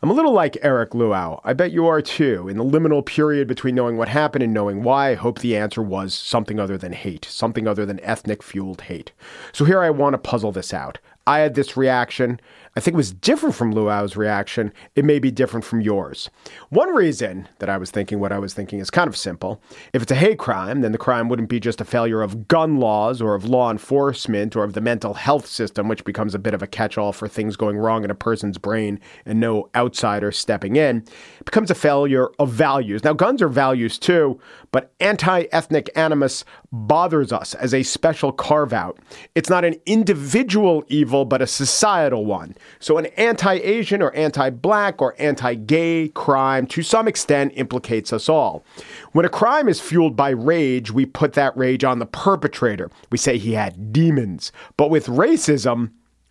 I'm 0.00 0.10
a 0.10 0.14
little 0.14 0.32
like 0.32 0.56
Eric 0.62 0.94
Luau. 0.94 1.40
I 1.42 1.54
bet 1.54 1.72
you 1.72 1.88
are 1.88 2.00
too. 2.00 2.48
In 2.48 2.56
the 2.56 2.64
liminal 2.64 3.04
period 3.04 3.48
between 3.48 3.74
knowing 3.74 3.96
what 3.96 4.08
happened 4.08 4.44
and 4.44 4.54
knowing 4.54 4.84
why, 4.84 5.10
I 5.10 5.14
hope 5.14 5.40
the 5.40 5.56
answer 5.56 5.82
was 5.82 6.14
something 6.14 6.60
other 6.60 6.78
than 6.78 6.92
hate, 6.92 7.24
something 7.24 7.66
other 7.66 7.84
than 7.84 7.98
ethnic 8.04 8.44
fueled 8.44 8.82
hate. 8.82 9.10
So 9.52 9.64
here 9.64 9.80
I 9.80 9.90
want 9.90 10.14
to 10.14 10.18
puzzle 10.18 10.52
this 10.52 10.72
out. 10.72 10.98
I 11.26 11.40
had 11.40 11.54
this 11.54 11.76
reaction. 11.76 12.40
I 12.76 12.80
think 12.80 12.94
it 12.94 12.96
was 12.96 13.12
different 13.12 13.54
from 13.54 13.74
Luau's 13.74 14.16
reaction. 14.16 14.72
It 14.94 15.04
may 15.04 15.18
be 15.18 15.30
different 15.30 15.64
from 15.64 15.80
yours. 15.80 16.30
One 16.68 16.94
reason 16.94 17.48
that 17.58 17.68
I 17.68 17.76
was 17.78 17.90
thinking 17.90 18.20
what 18.20 18.32
I 18.32 18.38
was 18.38 18.54
thinking 18.54 18.78
is 18.78 18.90
kind 18.90 19.08
of 19.08 19.16
simple. 19.16 19.60
If 19.92 20.02
it's 20.02 20.12
a 20.12 20.16
hate 20.16 20.38
crime, 20.38 20.80
then 20.80 20.92
the 20.92 20.98
crime 20.98 21.28
wouldn't 21.28 21.48
be 21.48 21.58
just 21.58 21.80
a 21.80 21.84
failure 21.84 22.22
of 22.22 22.46
gun 22.46 22.78
laws 22.78 23.20
or 23.20 23.34
of 23.34 23.44
law 23.44 23.70
enforcement 23.70 24.54
or 24.54 24.62
of 24.62 24.74
the 24.74 24.80
mental 24.80 25.14
health 25.14 25.46
system, 25.46 25.88
which 25.88 26.04
becomes 26.04 26.34
a 26.34 26.38
bit 26.38 26.54
of 26.54 26.62
a 26.62 26.66
catch 26.66 26.96
all 26.96 27.12
for 27.12 27.26
things 27.26 27.56
going 27.56 27.76
wrong 27.76 28.04
in 28.04 28.10
a 28.10 28.14
person's 28.14 28.56
brain 28.56 29.00
and 29.26 29.40
no 29.40 29.68
outsider 29.74 30.30
stepping 30.30 30.76
in. 30.76 30.98
It 31.40 31.44
becomes 31.44 31.70
a 31.70 31.74
failure 31.74 32.28
of 32.38 32.50
values. 32.50 33.02
Now, 33.02 33.14
guns 33.14 33.42
are 33.42 33.48
values 33.48 33.98
too, 33.98 34.40
but 34.70 34.92
anti 35.00 35.42
ethnic 35.52 35.90
animus 35.96 36.44
bothers 36.72 37.32
us 37.32 37.54
as 37.54 37.74
a 37.74 37.82
special 37.82 38.32
carve 38.32 38.72
out. 38.72 38.98
It's 39.34 39.50
not 39.50 39.64
an 39.64 39.76
individual 39.86 40.84
evil, 40.88 41.24
but 41.24 41.42
a 41.42 41.46
societal 41.46 42.24
one. 42.24 42.54
So, 42.78 42.98
an 42.98 43.06
anti 43.16 43.54
Asian 43.54 44.02
or 44.02 44.14
anti 44.14 44.50
black 44.50 45.02
or 45.02 45.14
anti 45.18 45.54
gay 45.54 46.08
crime 46.08 46.66
to 46.68 46.82
some 46.82 47.08
extent 47.08 47.52
implicates 47.56 48.12
us 48.12 48.28
all. 48.28 48.64
When 49.12 49.24
a 49.24 49.30
crime 49.30 49.68
is 49.68 49.80
fueled 49.80 50.16
by 50.16 50.30
rage, 50.30 50.90
we 50.90 51.06
put 51.06 51.32
that 51.34 51.56
rage 51.56 51.84
on 51.84 51.98
the 51.98 52.06
perpetrator. 52.06 52.90
We 53.10 53.18
say 53.18 53.38
he 53.38 53.52
had 53.52 53.92
demons. 53.92 54.52
But 54.76 54.90
with 54.90 55.06
racism, 55.06 55.90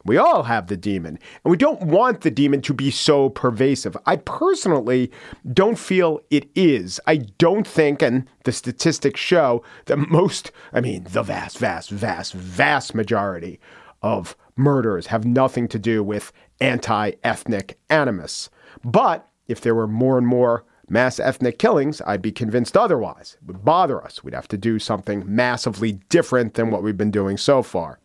we 0.10 0.18
all 0.18 0.42
have 0.42 0.66
the 0.66 0.76
demon, 0.76 1.20
and 1.44 1.52
we 1.52 1.56
don't 1.56 1.84
want 1.84 2.22
the 2.22 2.32
demon 2.32 2.64
to 2.64 2.74
be 2.74 2.90
so 2.90 3.30
pervasive. 3.30 3.96
I 4.08 4.16
personally 4.16 5.12
don't 5.54 5.78
feel 5.78 6.20
it 6.32 6.50
is. 6.56 7.00
I 7.06 7.18
don't 7.18 7.68
think, 7.68 8.02
and 8.02 8.28
the 8.44 8.52
statistics 8.52 9.20
show 9.20 9.64
that 9.86 9.98
most, 9.98 10.52
I 10.74 10.82
mean, 10.82 11.04
the 11.04 11.22
vast, 11.22 11.60
vast, 11.60 11.92
vast, 11.92 12.34
vast 12.34 12.96
majority 12.96 13.60
of 14.02 14.36
murders 14.56 15.06
have 15.06 15.26
nothing 15.26 15.68
to 15.68 15.78
do 15.78 16.02
with 16.02 16.34
anti 16.60 17.12
ethnic 17.24 17.78
animus. 17.92 18.50
But 18.84 19.30
if 19.48 19.62
there 19.62 19.76
were 19.76 19.88
more 19.88 20.18
and 20.18 20.26
more 20.26 20.66
mass 20.90 21.20
ethnic 21.20 21.60
killings, 21.60 22.02
I'd 22.08 22.24
be 22.24 22.32
convinced 22.32 22.76
otherwise. 22.76 23.38
It 23.44 23.46
would 23.46 23.64
bother 23.64 24.04
us. 24.04 24.24
We'd 24.24 24.34
have 24.34 24.48
to 24.48 24.58
do 24.58 24.80
something 24.80 25.24
massively 25.28 25.92
different 26.10 26.56
than 26.56 26.72
what 26.72 26.82
we've 26.82 26.98
been 26.98 27.12
doing 27.12 27.38
so 27.38 27.62
far. 27.62 28.00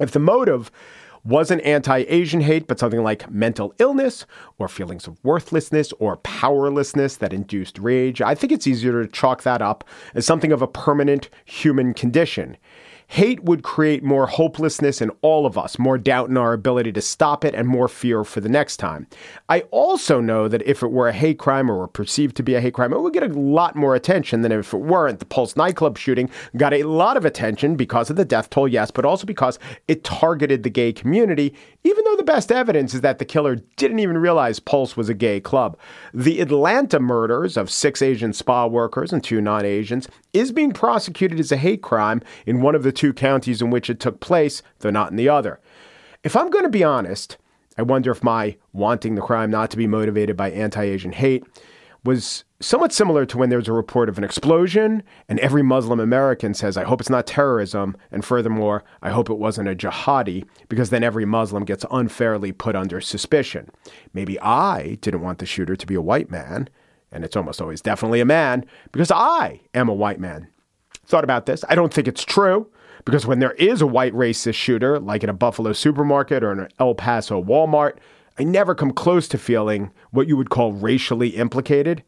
If 0.00 0.10
the 0.10 0.18
motive 0.18 0.70
wasn't 1.24 1.62
anti 1.62 2.04
Asian 2.08 2.42
hate, 2.42 2.66
but 2.66 2.78
something 2.78 3.02
like 3.02 3.30
mental 3.30 3.74
illness 3.78 4.26
or 4.58 4.68
feelings 4.68 5.06
of 5.06 5.18
worthlessness 5.24 5.92
or 5.98 6.18
powerlessness 6.18 7.16
that 7.16 7.32
induced 7.32 7.78
rage, 7.78 8.20
I 8.20 8.34
think 8.34 8.52
it's 8.52 8.66
easier 8.66 9.02
to 9.02 9.08
chalk 9.10 9.42
that 9.42 9.62
up 9.62 9.84
as 10.14 10.26
something 10.26 10.52
of 10.52 10.62
a 10.62 10.66
permanent 10.66 11.30
human 11.44 11.94
condition. 11.94 12.56
Hate 13.08 13.44
would 13.44 13.62
create 13.62 14.02
more 14.02 14.26
hopelessness 14.26 15.00
in 15.00 15.10
all 15.22 15.46
of 15.46 15.56
us, 15.58 15.78
more 15.78 15.98
doubt 15.98 16.30
in 16.30 16.36
our 16.36 16.52
ability 16.52 16.92
to 16.92 17.00
stop 17.00 17.44
it, 17.44 17.54
and 17.54 17.68
more 17.68 17.88
fear 17.88 18.24
for 18.24 18.40
the 18.40 18.48
next 18.48 18.78
time. 18.78 19.06
I 19.48 19.60
also 19.70 20.20
know 20.20 20.48
that 20.48 20.62
if 20.62 20.82
it 20.82 20.90
were 20.90 21.08
a 21.08 21.12
hate 21.12 21.38
crime 21.38 21.70
or 21.70 21.78
were 21.78 21.88
perceived 21.88 22.36
to 22.36 22.42
be 22.42 22.54
a 22.54 22.60
hate 22.60 22.74
crime, 22.74 22.92
it 22.92 23.00
would 23.00 23.12
get 23.12 23.22
a 23.22 23.38
lot 23.38 23.76
more 23.76 23.94
attention 23.94 24.42
than 24.42 24.52
if 24.52 24.72
it 24.72 24.78
weren't. 24.78 25.18
The 25.18 25.26
Pulse 25.26 25.56
nightclub 25.56 25.98
shooting 25.98 26.30
got 26.56 26.72
a 26.72 26.84
lot 26.84 27.16
of 27.16 27.24
attention 27.24 27.76
because 27.76 28.10
of 28.10 28.16
the 28.16 28.24
death 28.24 28.50
toll, 28.50 28.68
yes, 28.68 28.90
but 28.90 29.04
also 29.04 29.26
because 29.26 29.58
it 29.86 30.04
targeted 30.04 30.62
the 30.62 30.70
gay 30.70 30.92
community, 30.92 31.54
even 31.84 32.02
though 32.04 32.16
the 32.16 32.22
best 32.24 32.50
evidence 32.50 32.94
is 32.94 33.02
that 33.02 33.18
the 33.18 33.24
killer 33.24 33.56
didn't 33.76 33.98
even 33.98 34.16
realize 34.16 34.58
Pulse 34.58 34.96
was 34.96 35.10
a 35.10 35.14
gay 35.14 35.38
club. 35.38 35.78
The 36.14 36.40
Atlanta 36.40 36.98
murders 36.98 37.58
of 37.58 37.70
six 37.70 38.00
Asian 38.00 38.32
spa 38.32 38.66
workers 38.66 39.12
and 39.12 39.22
two 39.22 39.42
non 39.42 39.64
Asians 39.66 40.08
is 40.32 40.50
being 40.50 40.72
prosecuted 40.72 41.38
as 41.38 41.52
a 41.52 41.58
hate 41.58 41.82
crime 41.82 42.22
in 42.46 42.62
one 42.62 42.74
of 42.74 42.82
the 42.82 42.92
two 42.92 43.12
counties 43.12 43.60
in 43.60 43.70
which 43.70 43.90
it 43.90 44.00
took 44.00 44.20
place, 44.20 44.62
though 44.80 44.90
not 44.90 45.10
in 45.10 45.16
the 45.16 45.28
other. 45.28 45.60
If 46.22 46.34
I'm 46.36 46.48
going 46.48 46.64
to 46.64 46.70
be 46.70 46.82
honest, 46.82 47.36
I 47.76 47.82
wonder 47.82 48.10
if 48.10 48.22
my 48.22 48.56
wanting 48.72 49.14
the 49.14 49.20
crime 49.20 49.50
not 49.50 49.70
to 49.72 49.76
be 49.76 49.86
motivated 49.86 50.36
by 50.36 50.50
anti 50.50 50.82
Asian 50.82 51.12
hate 51.12 51.44
was 52.04 52.44
somewhat 52.60 52.92
similar 52.92 53.24
to 53.26 53.38
when 53.38 53.48
there's 53.48 53.68
a 53.68 53.72
report 53.72 54.08
of 54.08 54.18
an 54.18 54.24
explosion 54.24 55.02
and 55.28 55.38
every 55.40 55.62
Muslim 55.62 56.00
American 56.00 56.52
says, 56.54 56.76
I 56.76 56.84
hope 56.84 57.00
it's 57.00 57.10
not 57.10 57.26
terrorism. 57.26 57.96
And 58.12 58.24
furthermore, 58.24 58.84
I 59.02 59.10
hope 59.10 59.30
it 59.30 59.38
wasn't 59.38 59.68
a 59.68 59.74
jihadi, 59.74 60.46
because 60.68 60.90
then 60.90 61.02
every 61.02 61.24
Muslim 61.24 61.64
gets 61.64 61.84
unfairly 61.90 62.52
put 62.52 62.76
under 62.76 63.00
suspicion. 63.00 63.70
Maybe 64.12 64.38
I 64.40 64.98
didn't 65.00 65.22
want 65.22 65.38
the 65.38 65.46
shooter 65.46 65.76
to 65.76 65.86
be 65.86 65.94
a 65.94 66.02
white 66.02 66.30
man, 66.30 66.68
and 67.10 67.24
it's 67.24 67.36
almost 67.36 67.62
always 67.62 67.80
definitely 67.80 68.20
a 68.20 68.26
man, 68.26 68.64
because 68.92 69.10
I 69.10 69.60
am 69.72 69.88
a 69.88 69.94
white 69.94 70.20
man. 70.20 70.48
Thought 71.06 71.24
about 71.24 71.46
this. 71.46 71.64
I 71.68 71.74
don't 71.74 71.92
think 71.92 72.08
it's 72.08 72.24
true. 72.24 72.70
Because 73.04 73.26
when 73.26 73.38
there 73.38 73.52
is 73.52 73.82
a 73.82 73.86
white 73.86 74.14
racist 74.14 74.54
shooter, 74.54 74.98
like 74.98 75.22
in 75.22 75.28
a 75.28 75.34
Buffalo 75.34 75.74
supermarket 75.74 76.42
or 76.42 76.52
an 76.52 76.68
El 76.78 76.94
Paso 76.94 77.42
Walmart, 77.42 77.96
I 78.38 78.44
never 78.44 78.74
come 78.74 78.92
close 78.92 79.28
to 79.28 79.38
feeling 79.38 79.92
what 80.10 80.26
you 80.26 80.36
would 80.36 80.50
call 80.50 80.72
racially 80.72 81.30
implicated. 81.30 82.02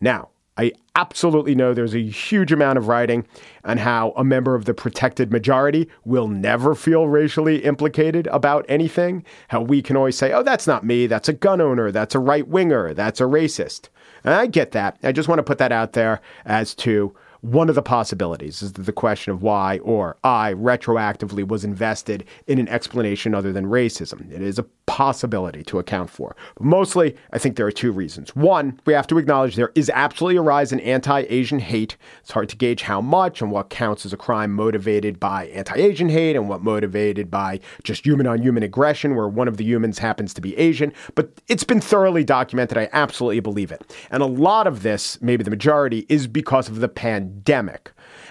Now, 0.00 0.30
I 0.56 0.72
absolutely 0.94 1.54
know 1.54 1.72
there's 1.72 1.94
a 1.94 2.06
huge 2.06 2.52
amount 2.52 2.76
of 2.76 2.88
writing 2.88 3.26
on 3.64 3.78
how 3.78 4.10
a 4.10 4.24
member 4.24 4.54
of 4.54 4.66
the 4.66 4.74
protected 4.74 5.32
majority 5.32 5.88
will 6.04 6.28
never 6.28 6.74
feel 6.74 7.08
racially 7.08 7.64
implicated 7.64 8.26
about 8.26 8.66
anything. 8.68 9.24
How 9.48 9.62
we 9.62 9.80
can 9.80 9.96
always 9.96 10.18
say, 10.18 10.32
oh, 10.32 10.42
that's 10.42 10.66
not 10.66 10.84
me. 10.84 11.06
That's 11.06 11.28
a 11.28 11.32
gun 11.32 11.60
owner. 11.60 11.90
That's 11.90 12.14
a 12.14 12.18
right 12.18 12.46
winger. 12.46 12.92
That's 12.92 13.20
a 13.20 13.24
racist. 13.24 13.88
And 14.24 14.34
I 14.34 14.46
get 14.46 14.72
that. 14.72 14.98
I 15.02 15.12
just 15.12 15.28
want 15.28 15.38
to 15.38 15.44
put 15.44 15.58
that 15.58 15.72
out 15.72 15.94
there 15.94 16.20
as 16.44 16.74
to 16.76 17.14
one 17.42 17.68
of 17.68 17.74
the 17.74 17.82
possibilities 17.82 18.62
is 18.62 18.72
that 18.72 18.84
the 18.84 18.92
question 18.92 19.32
of 19.32 19.42
why 19.42 19.78
or 19.78 20.16
I 20.24 20.52
retroactively 20.54 21.46
was 21.46 21.64
invested 21.64 22.24
in 22.46 22.58
an 22.58 22.68
explanation 22.68 23.34
other 23.34 23.52
than 23.52 23.66
racism. 23.66 24.30
It 24.30 24.42
is 24.42 24.58
a 24.58 24.66
possibility 24.86 25.62
to 25.62 25.78
account 25.78 26.10
for. 26.10 26.36
But 26.56 26.64
mostly, 26.64 27.16
I 27.32 27.38
think 27.38 27.56
there 27.56 27.66
are 27.66 27.72
two 27.72 27.92
reasons. 27.92 28.34
One, 28.34 28.80
we 28.84 28.92
have 28.92 29.06
to 29.06 29.18
acknowledge 29.18 29.56
there 29.56 29.72
is 29.74 29.90
absolutely 29.94 30.36
a 30.36 30.42
rise 30.42 30.72
in 30.72 30.80
anti 30.80 31.20
Asian 31.28 31.60
hate. 31.60 31.96
It's 32.20 32.32
hard 32.32 32.48
to 32.50 32.56
gauge 32.56 32.82
how 32.82 33.00
much 33.00 33.40
and 33.40 33.50
what 33.50 33.70
counts 33.70 34.04
as 34.04 34.12
a 34.12 34.16
crime 34.16 34.52
motivated 34.52 35.20
by 35.20 35.46
anti 35.46 35.76
Asian 35.76 36.08
hate 36.08 36.36
and 36.36 36.48
what 36.48 36.62
motivated 36.62 37.30
by 37.30 37.60
just 37.84 38.04
human 38.04 38.26
on 38.26 38.42
human 38.42 38.62
aggression, 38.62 39.14
where 39.14 39.28
one 39.28 39.48
of 39.48 39.56
the 39.56 39.64
humans 39.64 39.98
happens 39.98 40.34
to 40.34 40.40
be 40.40 40.56
Asian. 40.58 40.92
But 41.14 41.30
it's 41.48 41.64
been 41.64 41.80
thoroughly 41.80 42.24
documented. 42.24 42.76
I 42.76 42.88
absolutely 42.92 43.40
believe 43.40 43.72
it. 43.72 43.96
And 44.10 44.22
a 44.22 44.26
lot 44.26 44.66
of 44.66 44.82
this, 44.82 45.20
maybe 45.22 45.44
the 45.44 45.50
majority, 45.50 46.04
is 46.08 46.26
because 46.26 46.68
of 46.68 46.80
the 46.80 46.88
pandemic. 46.88 47.29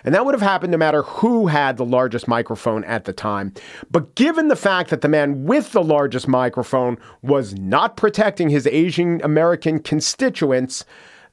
And 0.04 0.16
that 0.16 0.26
would 0.26 0.34
have 0.34 0.42
happened 0.42 0.72
no 0.72 0.78
matter 0.78 1.04
who 1.04 1.48
had 1.48 1.78
the 1.78 1.86
largest 1.86 2.28
microphone 2.28 2.84
at 2.86 3.06
the 3.06 3.14
time. 3.14 3.54
But 3.92 4.16
given 4.16 4.48
the 4.48 4.56
fact 4.56 4.90
that 4.90 5.02
the 5.02 5.08
man 5.08 5.46
with 5.46 5.72
the 5.72 5.84
largest 5.84 6.28
microphone 6.28 6.98
was 7.22 7.54
not 7.56 7.98
protecting 7.98 8.50
his 8.50 8.68
Asian 8.68 9.22
American 9.24 9.80
constituents, 9.80 10.86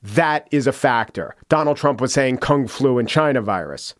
that 0.03 0.49
is 0.51 0.67
a 0.67 0.73
factor. 0.73 1.35
Donald 1.49 1.77
Trump 1.77 2.01
was 2.01 2.13
saying 2.13 2.39
Kung 2.39 2.67
flu 2.67 2.99
and 2.99 3.09
China 3.09 3.41
virus. 3.41 3.95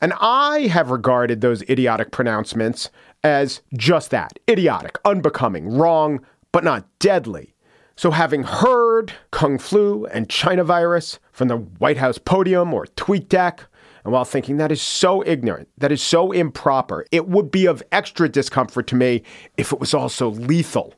And 0.00 0.12
I 0.20 0.60
have 0.68 0.90
regarded 0.90 1.40
those 1.40 1.62
idiotic 1.68 2.10
pronouncements 2.10 2.90
as 3.22 3.60
just 3.74 4.10
that 4.10 4.38
idiotic, 4.48 4.98
unbecoming, 5.04 5.76
wrong, 5.76 6.24
but 6.52 6.64
not 6.64 6.86
deadly. 6.98 7.54
So, 8.00 8.12
having 8.12 8.44
heard 8.44 9.12
Kung 9.30 9.58
flu 9.58 10.06
and 10.06 10.26
China 10.26 10.64
virus 10.64 11.18
from 11.32 11.48
the 11.48 11.58
White 11.58 11.98
House 11.98 12.16
podium 12.16 12.72
or 12.72 12.86
tweet 12.86 13.28
deck, 13.28 13.66
and 14.04 14.12
while 14.14 14.24
thinking 14.24 14.56
that 14.56 14.72
is 14.72 14.80
so 14.80 15.22
ignorant, 15.26 15.68
that 15.76 15.92
is 15.92 16.02
so 16.02 16.32
improper, 16.32 17.04
it 17.12 17.28
would 17.28 17.50
be 17.50 17.66
of 17.66 17.82
extra 17.92 18.26
discomfort 18.26 18.86
to 18.86 18.94
me 18.94 19.22
if 19.58 19.70
it 19.70 19.80
was 19.80 19.92
also 19.92 20.30
lethal. 20.30 20.94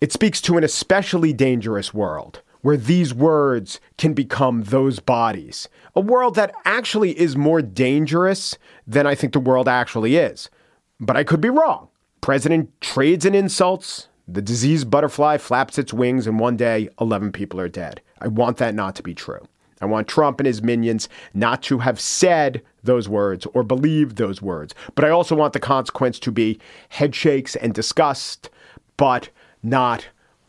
It 0.00 0.12
speaks 0.12 0.40
to 0.40 0.56
an 0.56 0.64
especially 0.64 1.32
dangerous 1.32 1.94
world 1.94 2.42
where 2.62 2.76
these 2.76 3.14
words 3.14 3.78
can 3.96 4.14
become 4.14 4.64
those 4.64 4.98
bodies. 4.98 5.68
A 5.94 6.00
world 6.00 6.34
that 6.34 6.56
actually 6.64 7.16
is 7.16 7.36
more 7.36 7.62
dangerous 7.62 8.58
than 8.84 9.06
I 9.06 9.14
think 9.14 9.32
the 9.32 9.38
world 9.38 9.68
actually 9.68 10.16
is. 10.16 10.50
But 10.98 11.16
I 11.16 11.22
could 11.22 11.40
be 11.40 11.50
wrong. 11.50 11.86
President 12.20 12.80
trades 12.80 13.24
in 13.24 13.36
insults. 13.36 14.08
The 14.26 14.42
diseased 14.42 14.90
butterfly 14.90 15.36
flaps 15.36 15.78
its 15.78 15.92
wings, 15.92 16.26
and 16.26 16.38
one 16.38 16.56
day, 16.56 16.88
11 17.00 17.32
people 17.32 17.60
are 17.60 17.68
dead. 17.68 18.00
I 18.20 18.28
want 18.28 18.56
that 18.56 18.74
not 18.74 18.96
to 18.96 19.02
be 19.02 19.14
true. 19.14 19.46
I 19.82 19.86
want 19.86 20.08
Trump 20.08 20.40
and 20.40 20.46
his 20.46 20.62
minions 20.62 21.08
not 21.34 21.62
to 21.64 21.78
have 21.78 22.00
said 22.00 22.62
those 22.82 23.08
words 23.08 23.46
or 23.52 23.62
believed 23.62 24.16
those 24.16 24.40
words. 24.40 24.74
But 24.94 25.04
I 25.04 25.10
also 25.10 25.36
want 25.36 25.52
the 25.52 25.60
consequence 25.60 26.18
to 26.20 26.32
be 26.32 26.58
headshakes 26.88 27.54
and 27.56 27.74
disgust, 27.74 28.48
but 28.96 29.28
not 29.62 30.06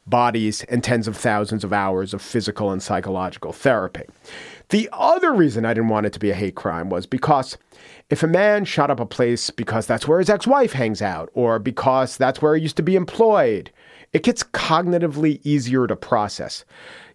bodies 0.08 0.64
and 0.66 0.84
tens 0.84 1.08
of 1.08 1.18
thousands 1.18 1.64
of 1.64 1.74
hours 1.74 2.14
of 2.14 2.22
physical 2.22 2.72
and 2.72 2.82
psychological 2.82 3.52
therapy. 3.52 4.04
The 4.70 4.90
other 4.94 5.34
reason 5.34 5.66
I 5.66 5.74
didn't 5.74 5.90
want 5.90 6.06
it 6.06 6.14
to 6.14 6.20
be 6.20 6.32
a 6.32 6.36
hate 6.36 6.56
crime 6.56 6.90
was 6.90 7.06
because 7.06 7.58
if 8.10 8.24
a 8.24 8.28
man 8.28 8.66
shot 8.66 8.90
up 8.90 9.00
a 9.00 9.06
place 9.06 9.50
because 9.50 9.86
that's 9.86 10.08
where 10.08 10.20
his 10.20 10.30
ex 10.30 10.48
wife 10.48 10.74
hangs 10.74 11.02
out 11.02 11.30
or 11.34 11.60
because 11.60 12.18
that's 12.18 12.42
where 12.42 12.56
he 12.56 12.62
used 12.62 12.78
to 12.78 12.84
be 12.84 12.96
employed, 12.96 13.72
it 14.14 14.24
gets 14.24 14.44
cognitively 14.44 15.42
easier 15.44 15.88
to 15.88 15.96
process. 15.96 16.64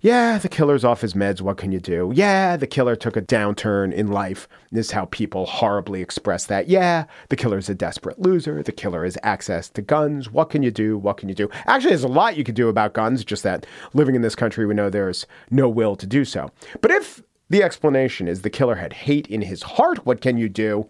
Yeah, 0.02 0.38
the 0.38 0.48
killer's 0.48 0.84
off 0.84 1.00
his 1.00 1.14
meds. 1.14 1.40
What 1.40 1.56
can 1.56 1.72
you 1.72 1.80
do? 1.80 2.12
Yeah, 2.14 2.56
the 2.56 2.66
killer 2.66 2.94
took 2.94 3.16
a 3.16 3.22
downturn 3.22 3.92
in 3.92 4.08
life. 4.08 4.48
This 4.70 4.86
is 4.86 4.92
how 4.92 5.06
people 5.06 5.46
horribly 5.46 6.02
express 6.02 6.46
that. 6.46 6.68
Yeah, 6.68 7.04
the 7.28 7.36
killer's 7.36 7.68
a 7.68 7.74
desperate 7.74 8.20
loser. 8.20 8.62
The 8.62 8.72
killer 8.72 9.04
has 9.04 9.16
access 9.22 9.68
to 9.70 9.82
guns. 9.82 10.30
What 10.30 10.50
can 10.50 10.62
you 10.62 10.70
do? 10.70 10.98
What 10.98 11.16
can 11.16 11.28
you 11.28 11.34
do? 11.34 11.48
Actually, 11.66 11.90
there's 11.90 12.04
a 12.04 12.08
lot 12.08 12.36
you 12.36 12.44
can 12.44 12.54
do 12.54 12.68
about 12.68 12.94
guns, 12.94 13.24
just 13.24 13.42
that 13.44 13.66
living 13.94 14.14
in 14.14 14.22
this 14.22 14.34
country, 14.34 14.66
we 14.66 14.74
know 14.74 14.90
there's 14.90 15.26
no 15.50 15.68
will 15.68 15.96
to 15.96 16.06
do 16.06 16.24
so. 16.24 16.50
But 16.80 16.90
if 16.90 17.22
the 17.50 17.62
explanation 17.62 18.26
is 18.26 18.42
the 18.42 18.50
killer 18.50 18.76
had 18.76 18.92
hate 18.94 19.26
in 19.26 19.42
his 19.42 19.62
heart, 19.62 20.06
what 20.06 20.20
can 20.20 20.38
you 20.38 20.48
do? 20.48 20.88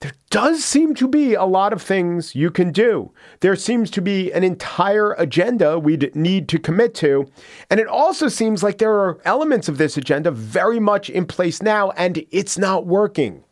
there 0.00 0.12
does 0.30 0.64
seem 0.64 0.94
to 0.94 1.08
be 1.08 1.34
a 1.34 1.44
lot 1.44 1.72
of 1.72 1.82
things 1.82 2.34
you 2.34 2.50
can 2.50 2.70
do. 2.70 3.12
There 3.40 3.56
seems 3.56 3.90
to 3.92 4.00
be 4.00 4.30
an 4.32 4.44
entire 4.44 5.12
agenda 5.14 5.78
we'd 5.78 6.14
need 6.14 6.48
to 6.50 6.58
commit 6.58 6.94
to. 6.96 7.28
And 7.68 7.80
it 7.80 7.88
also 7.88 8.28
seems 8.28 8.62
like 8.62 8.78
there 8.78 8.94
are 8.94 9.18
elements 9.24 9.68
of 9.68 9.78
this 9.78 9.96
agenda 9.96 10.30
very 10.30 10.78
much 10.78 11.10
in 11.10 11.26
place 11.26 11.60
now, 11.60 11.90
and 11.92 12.24
it's 12.30 12.56
not 12.56 12.86
working. 12.86 13.42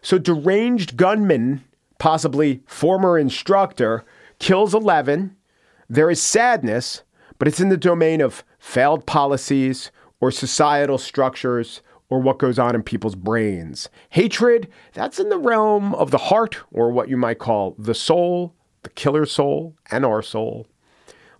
So, 0.00 0.16
deranged 0.16 0.96
gunman, 0.96 1.64
possibly 1.98 2.62
former 2.66 3.18
instructor, 3.18 4.04
kills 4.38 4.74
11. 4.74 5.34
There 5.90 6.08
is 6.08 6.22
sadness, 6.22 7.02
but 7.40 7.48
it's 7.48 7.60
in 7.60 7.68
the 7.68 7.76
domain 7.76 8.20
of 8.20 8.44
failed 8.60 9.06
policies 9.06 9.90
or 10.20 10.30
societal 10.30 10.98
structures 10.98 11.82
or 12.10 12.20
what 12.20 12.38
goes 12.38 12.58
on 12.58 12.74
in 12.74 12.82
people's 12.82 13.14
brains. 13.14 13.88
Hatred, 14.10 14.68
that's 14.94 15.18
in 15.18 15.28
the 15.28 15.38
realm 15.38 15.94
of 15.94 16.10
the 16.10 16.18
heart, 16.18 16.58
or 16.72 16.90
what 16.90 17.08
you 17.08 17.16
might 17.16 17.38
call 17.38 17.74
the 17.78 17.94
soul, 17.94 18.54
the 18.82 18.88
killer 18.90 19.26
soul, 19.26 19.76
and 19.90 20.04
our 20.04 20.22
soul. 20.22 20.66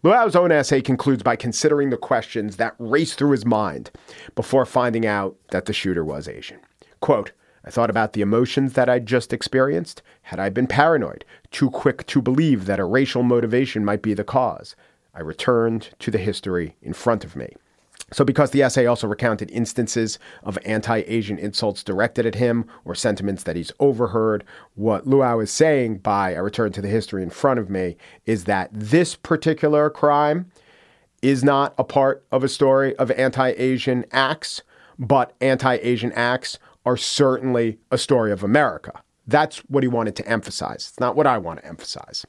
Luau's 0.03 0.37
own 0.37 0.53
essay 0.53 0.81
concludes 0.81 1.23
by 1.23 1.35
considering 1.35 1.91
the 1.91 1.97
questions 1.97 2.57
that 2.57 2.77
race 2.79 3.15
through 3.15 3.33
his 3.33 3.45
mind 3.45 3.91
before 4.37 4.65
finding 4.65 5.07
out 5.07 5.37
that 5.51 5.65
the 5.65 5.73
shooter 5.73 6.05
was 6.05 6.29
Asian. 6.29 6.61
Quote, 7.01 7.33
I 7.65 7.71
thought 7.71 7.91
about 7.91 8.13
the 8.13 8.21
emotions 8.21 8.75
that 8.75 8.89
I'd 8.89 9.07
just 9.07 9.33
experienced. 9.33 10.01
Had 10.23 10.39
I 10.39 10.49
been 10.51 10.69
paranoid, 10.69 11.25
too 11.51 11.69
quick 11.71 12.07
to 12.07 12.23
believe 12.23 12.67
that 12.67 12.79
a 12.79 12.85
racial 12.85 13.23
motivation 13.23 13.85
might 13.85 14.03
be 14.03 14.15
the 14.15 14.25
cause? 14.25 14.77
I 15.15 15.21
returned 15.21 15.91
to 15.99 16.11
the 16.11 16.19
history 16.19 16.77
in 16.81 16.93
front 16.93 17.25
of 17.25 17.35
me. 17.35 17.57
So, 18.11 18.25
because 18.25 18.53
the 18.53 18.63
essay 18.63 18.87
also 18.87 19.07
recounted 19.07 19.51
instances 19.51 20.19
of 20.43 20.59
anti 20.65 21.03
Asian 21.07 21.39
insults 21.39 21.83
directed 21.83 22.25
at 22.25 22.37
him 22.37 22.65
or 22.85 22.95
sentiments 22.95 23.43
that 23.43 23.57
he's 23.57 23.73
overheard, 23.81 24.45
what 24.75 25.07
Luau 25.07 25.41
is 25.41 25.51
saying 25.51 25.99
by 25.99 26.31
a 26.31 26.43
return 26.43 26.73
to 26.73 26.81
the 26.81 26.89
history 26.89 27.23
in 27.23 27.31
front 27.31 27.61
of 27.61 27.69
me 27.69 27.97
is 28.25 28.45
that 28.45 28.71
this 28.73 29.15
particular 29.15 29.91
crime 29.91 30.51
is 31.21 31.45
not 31.45 31.75
a 31.77 31.85
part 31.85 32.25
of 32.31 32.43
a 32.43 32.49
story 32.49 32.97
of 32.97 33.11
anti 33.11 33.51
Asian 33.51 34.07
acts, 34.11 34.63
but 34.99 35.35
anti 35.41 35.75
Asian 35.83 36.13
acts 36.13 36.59
are 36.87 36.97
certainly 36.97 37.79
a 37.91 37.99
story 37.99 38.33
of 38.33 38.43
America. 38.43 39.03
That's 39.27 39.59
what 39.69 39.85
he 39.85 39.89
wanted 39.89 40.17
to 40.17 40.27
emphasize. 40.27 40.89
It's 40.89 41.01
not 41.01 41.15
what 41.15 41.27
I 41.27 41.37
want 41.37 41.61
to 41.61 41.67
emphasize. 41.67 42.25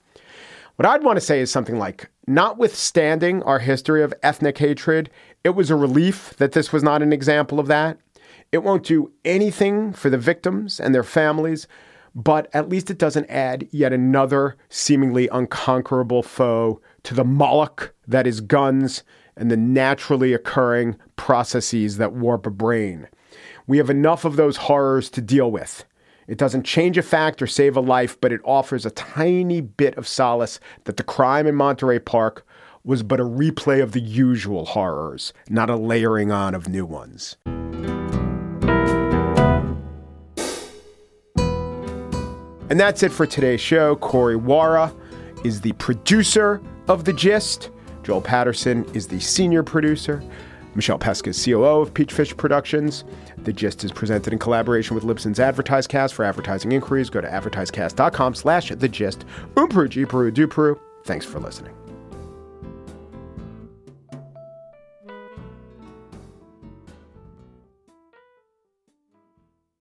What 0.79 0.87
I'd 0.87 1.03
want 1.03 1.17
to 1.17 1.25
say 1.25 1.41
is 1.41 1.51
something 1.51 1.77
like, 1.77 2.09
notwithstanding 2.25 3.43
our 3.43 3.59
history 3.59 4.01
of 4.01 4.13
ethnic 4.23 4.57
hatred, 4.59 5.09
it 5.43 5.49
was 5.49 5.69
a 5.69 5.75
relief 5.75 6.33
that 6.37 6.53
this 6.53 6.71
was 6.71 6.83
not 6.83 7.01
an 7.01 7.11
example 7.11 7.59
of 7.59 7.67
that. 7.67 7.97
It 8.53 8.59
won't 8.59 8.85
do 8.85 9.11
anything 9.25 9.91
for 9.91 10.09
the 10.09 10.17
victims 10.17 10.79
and 10.79 10.95
their 10.95 11.03
families, 11.03 11.67
but 12.15 12.47
at 12.53 12.69
least 12.69 12.89
it 12.89 12.97
doesn't 12.97 13.29
add 13.29 13.67
yet 13.71 13.91
another 13.91 14.55
seemingly 14.69 15.27
unconquerable 15.27 16.23
foe 16.23 16.79
to 17.03 17.13
the 17.13 17.25
Moloch 17.25 17.93
that 18.07 18.25
is 18.25 18.39
guns 18.39 19.03
and 19.35 19.51
the 19.51 19.57
naturally 19.57 20.31
occurring 20.31 20.95
processes 21.17 21.97
that 21.97 22.13
warp 22.13 22.47
a 22.47 22.51
brain. 22.51 23.09
We 23.67 23.79
have 23.79 23.89
enough 23.89 24.23
of 24.23 24.37
those 24.37 24.55
horrors 24.55 25.09
to 25.09 25.21
deal 25.21 25.51
with. 25.51 25.83
It 26.29 26.37
doesn't 26.37 26.63
change 26.63 26.95
a 26.99 27.01
fact 27.01 27.41
or 27.41 27.47
save 27.47 27.75
a 27.75 27.79
life, 27.79 28.21
but 28.21 28.31
it 28.31 28.39
offers 28.45 28.85
a 28.85 28.91
tiny 28.91 29.61
bit 29.61 29.97
of 29.97 30.07
solace 30.07 30.59
that 30.83 30.95
the 30.95 31.01
crime 31.01 31.47
in 31.47 31.55
Monterey 31.55 31.97
Park 31.97 32.45
was 32.83 33.01
but 33.01 33.19
a 33.19 33.23
replay 33.23 33.81
of 33.81 33.93
the 33.93 33.99
usual 33.99 34.65
horrors, 34.65 35.33
not 35.49 35.71
a 35.71 35.75
layering 35.75 36.31
on 36.31 36.53
of 36.53 36.69
new 36.69 36.85
ones. 36.85 37.35
And 42.69 42.79
that's 42.79 43.01
it 43.01 43.11
for 43.11 43.25
today's 43.25 43.59
show. 43.59 43.95
Corey 43.95 44.37
Wara 44.37 44.95
is 45.43 45.61
the 45.61 45.71
producer 45.73 46.61
of 46.87 47.05
The 47.05 47.13
Gist. 47.13 47.71
Joel 48.03 48.21
Patterson 48.21 48.85
is 48.93 49.07
the 49.07 49.19
senior 49.19 49.63
producer. 49.63 50.23
Michelle 50.75 50.99
Pesca 50.99 51.29
is 51.29 51.43
COO 51.43 51.81
of 51.81 51.93
Peachfish 51.93 52.35
Productions. 52.37 53.03
The 53.43 53.53
Gist 53.53 53.83
is 53.83 53.91
presented 53.91 54.33
in 54.33 54.39
collaboration 54.39 54.95
with 54.95 55.03
Libsyn's 55.03 55.39
AdvertiseCast. 55.39 56.13
For 56.13 56.25
advertising 56.25 56.71
inquiries, 56.71 57.09
go 57.09 57.21
to 57.21 57.27
advertisecast.com 57.27 58.35
slash 58.35 58.69
The 58.69 58.89
Gist. 58.89 59.25
Umpru, 59.55 60.07
Peru, 60.07 60.31
Dupru. 60.31 60.79
Thanks 61.05 61.25
for 61.25 61.39
listening. 61.39 61.78